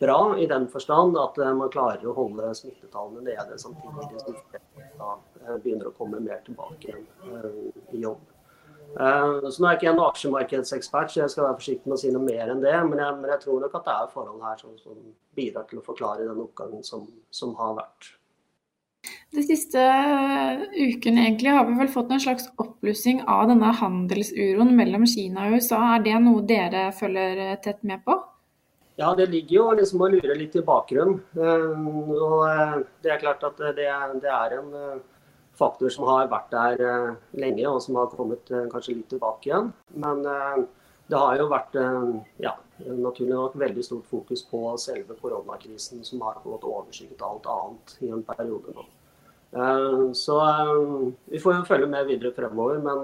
bra 0.00 0.18
i 0.42 0.46
den 0.50 0.66
forstand 0.70 1.14
at 1.18 1.38
man 1.58 1.70
klarer 1.70 2.02
å 2.06 2.16
holde 2.18 2.50
smittetallene 2.58 3.22
nede 3.30 3.58
samtidig 3.62 4.24
som 4.24 4.34
Eh, 5.48 5.56
begynner 5.62 5.88
å 5.88 5.94
komme 5.96 6.20
mer 6.22 6.42
tilbake 6.46 6.90
igjen 6.90 7.06
eh, 7.38 7.94
i 7.96 8.02
jobb. 8.02 8.20
Eh, 8.88 9.48
så 9.48 9.62
nå 9.62 9.68
er 9.68 9.74
jeg 9.74 9.80
ikke 9.80 9.90
en 9.92 10.04
aksjemarkedsekspert, 10.04 11.12
så 11.12 11.22
jeg 11.22 11.34
skal 11.34 11.46
være 11.46 11.58
forsiktig 11.60 11.88
med 11.88 11.96
å 11.96 12.00
si 12.02 12.12
noe 12.14 12.26
mer 12.26 12.52
enn 12.52 12.62
det. 12.64 12.74
Men 12.90 13.02
jeg, 13.02 13.18
men 13.20 13.32
jeg 13.34 13.44
tror 13.44 13.62
nok 13.64 13.76
at 13.78 13.88
det 13.88 13.94
er 13.94 14.14
forhold 14.14 14.44
her 14.44 14.60
som, 14.60 14.74
som 14.82 14.98
bidrar 15.38 15.68
til 15.70 15.80
å 15.80 15.86
forklare 15.86 16.26
den 16.28 16.42
oppgangen 16.44 16.84
som, 16.86 17.06
som, 17.30 17.54
har 17.60 17.76
vært. 17.78 18.10
De 19.36 19.44
siste 19.44 19.82
ukene 20.72 21.26
egentlig 21.26 21.52
har 21.52 21.66
vi 21.68 21.76
vel 21.76 21.90
fått 21.92 22.10
en 22.14 22.22
slags 22.22 22.48
oppblussing 22.56 23.20
av 23.28 23.50
denne 23.50 23.74
handelsuroen 23.76 24.72
mellom 24.76 25.04
Kina 25.06 25.46
og 25.48 25.58
USA. 25.58 25.82
Er 25.96 26.06
det 26.06 26.16
noe 26.24 26.46
dere 26.48 26.88
følger 26.96 27.60
tett 27.64 27.84
med 27.84 28.02
på? 28.06 28.16
Ja, 28.98 29.12
det 29.14 29.28
ligger 29.30 29.54
jo 29.56 29.66
liksom 29.78 30.00
å 30.02 30.08
lure 30.10 30.34
litt 30.34 30.56
i 30.58 30.64
bakgrunnen. 30.64 31.20
Og 31.38 32.40
det 33.04 33.12
er 33.14 33.20
klart 33.22 33.44
at 33.46 33.60
det, 33.76 33.86
er 33.86 34.56
en 34.56 34.72
faktor 35.58 35.92
som 35.92 36.06
har 36.08 36.28
vært 36.30 36.50
der 36.54 36.82
eh, 36.86 37.14
lenge, 37.42 37.66
og 37.68 37.80
som 37.84 37.98
har 37.98 38.10
kommet 38.12 38.50
eh, 38.54 38.66
kanskje 38.72 38.98
litt 38.98 39.10
tilbake 39.12 39.50
igjen. 39.50 39.72
Men 40.04 40.22
eh, 40.26 40.60
det 41.08 41.18
har 41.18 41.38
jo 41.40 41.46
vært 41.48 41.76
ja, 42.44 42.50
naturlig 42.84 43.32
nok 43.32 43.54
veldig 43.56 43.84
stort 43.86 44.10
fokus 44.10 44.42
på 44.44 44.60
selve 44.76 45.16
koronakrisen, 45.16 46.02
som 46.04 46.20
har 46.26 46.42
overskygget 46.44 47.24
alt 47.24 47.48
annet 47.48 47.94
i 48.04 48.10
en 48.12 48.20
periode 48.28 48.74
nå. 48.76 48.84
Så 49.48 50.34
vi 51.24 51.38
får 51.40 51.54
jo 51.54 51.68
følge 51.68 51.86
med 51.88 52.06
videre 52.06 52.34
fremover. 52.36 52.82
Men 52.84 52.98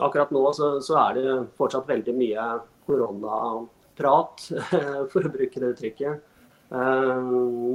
akkurat 0.00 0.32
nå 0.32 0.44
så, 0.56 0.70
er 1.02 1.18
det 1.18 1.36
fortsatt 1.60 1.88
veldig 1.90 2.14
mye 2.16 2.46
koronaprat, 2.88 4.46
for 5.12 5.20
å 5.28 5.34
bruke 5.34 5.60
det 5.60 5.74
uttrykket. 5.74 6.24
Eh, 6.70 7.22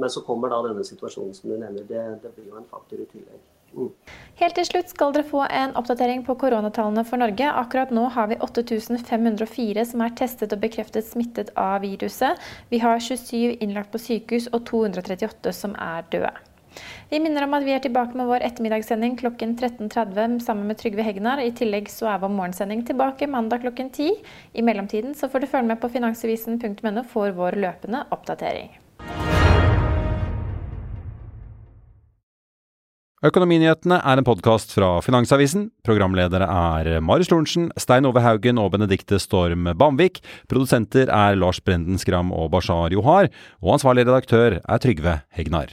men 0.00 0.10
så 0.10 0.22
kommer 0.22 0.52
da 0.52 0.60
denne 0.68 0.84
situasjonen 0.86 1.34
som 1.34 1.50
du 1.50 1.56
nevner. 1.58 1.86
Det, 1.88 2.04
det 2.22 2.32
blir 2.36 2.52
jo 2.52 2.60
en 2.60 2.70
faktor 2.70 3.02
i 3.02 3.08
tillegg. 3.10 3.42
Mm. 3.74 3.90
Helt 4.38 4.54
til 4.54 4.66
slutt 4.68 4.92
skal 4.92 5.14
dere 5.16 5.26
få 5.26 5.40
en 5.48 5.72
oppdatering 5.78 6.22
på 6.26 6.36
koronatallene 6.38 7.02
for 7.08 7.18
Norge. 7.18 7.48
Akkurat 7.50 7.90
nå 7.94 8.06
har 8.14 8.30
vi 8.30 8.38
8504 8.38 9.86
som 9.90 10.04
er 10.06 10.14
testet 10.20 10.54
og 10.54 10.62
bekreftet 10.62 11.08
smittet 11.08 11.50
av 11.58 11.82
viruset. 11.82 12.38
Vi 12.70 12.82
har 12.84 13.02
27 13.02 13.58
innlagt 13.58 13.90
på 13.90 14.02
sykehus 14.02 14.46
og 14.52 14.62
238 14.70 15.56
som 15.58 15.74
er 15.74 16.06
døde. 16.14 16.34
Vi 17.10 17.20
minner 17.22 17.46
om 17.46 17.56
at 17.56 17.66
vi 17.66 17.74
er 17.76 17.82
tilbake 17.84 18.16
med 18.18 18.28
vår 18.30 18.44
ettermiddagssending 18.48 19.18
klokken 19.20 19.56
13.30 19.60 20.38
sammen 20.44 20.66
med 20.70 20.80
Trygve 20.80 21.04
Hegnar. 21.06 21.42
I 21.42 21.52
tillegg 21.56 21.90
så 21.92 22.08
er 22.12 22.22
vår 22.22 22.32
morgensending 22.34 22.86
tilbake 22.88 23.28
mandag 23.30 23.66
klokken 23.66 23.92
10. 23.92 24.22
I 24.54 24.64
mellomtiden 24.66 25.14
så 25.18 25.30
får 25.30 25.44
du 25.44 25.50
følge 25.52 25.70
med 25.74 25.82
på 25.82 25.92
finansavisen.no 25.94 27.04
for 27.10 27.34
vår 27.36 27.60
løpende 27.66 28.06
oppdatering. 28.14 28.72
Økonominyhetene 33.24 34.02
er 34.04 34.20
en 34.20 34.26
podkast 34.26 34.74
fra 34.76 34.98
Finansavisen. 35.00 35.70
Programledere 35.86 36.44
er 36.44 36.98
Marius 37.00 37.30
Lorentzen, 37.32 37.70
Stein 37.80 38.04
Ove 38.04 38.20
Haugen 38.20 38.60
og 38.60 38.74
Benedikte 38.74 39.16
Storm 39.22 39.70
Bamvik. 39.80 40.20
Produsenter 40.50 41.08
er 41.08 41.38
Lars 41.40 41.62
Brenden 41.64 41.96
Skram 42.02 42.34
og 42.36 42.50
Bashar 42.52 42.92
Johar. 42.92 43.30
Og 43.64 43.78
ansvarlig 43.78 44.04
redaktør 44.10 44.58
er 44.60 44.84
Trygve 44.84 45.22
Hegnar. 45.32 45.72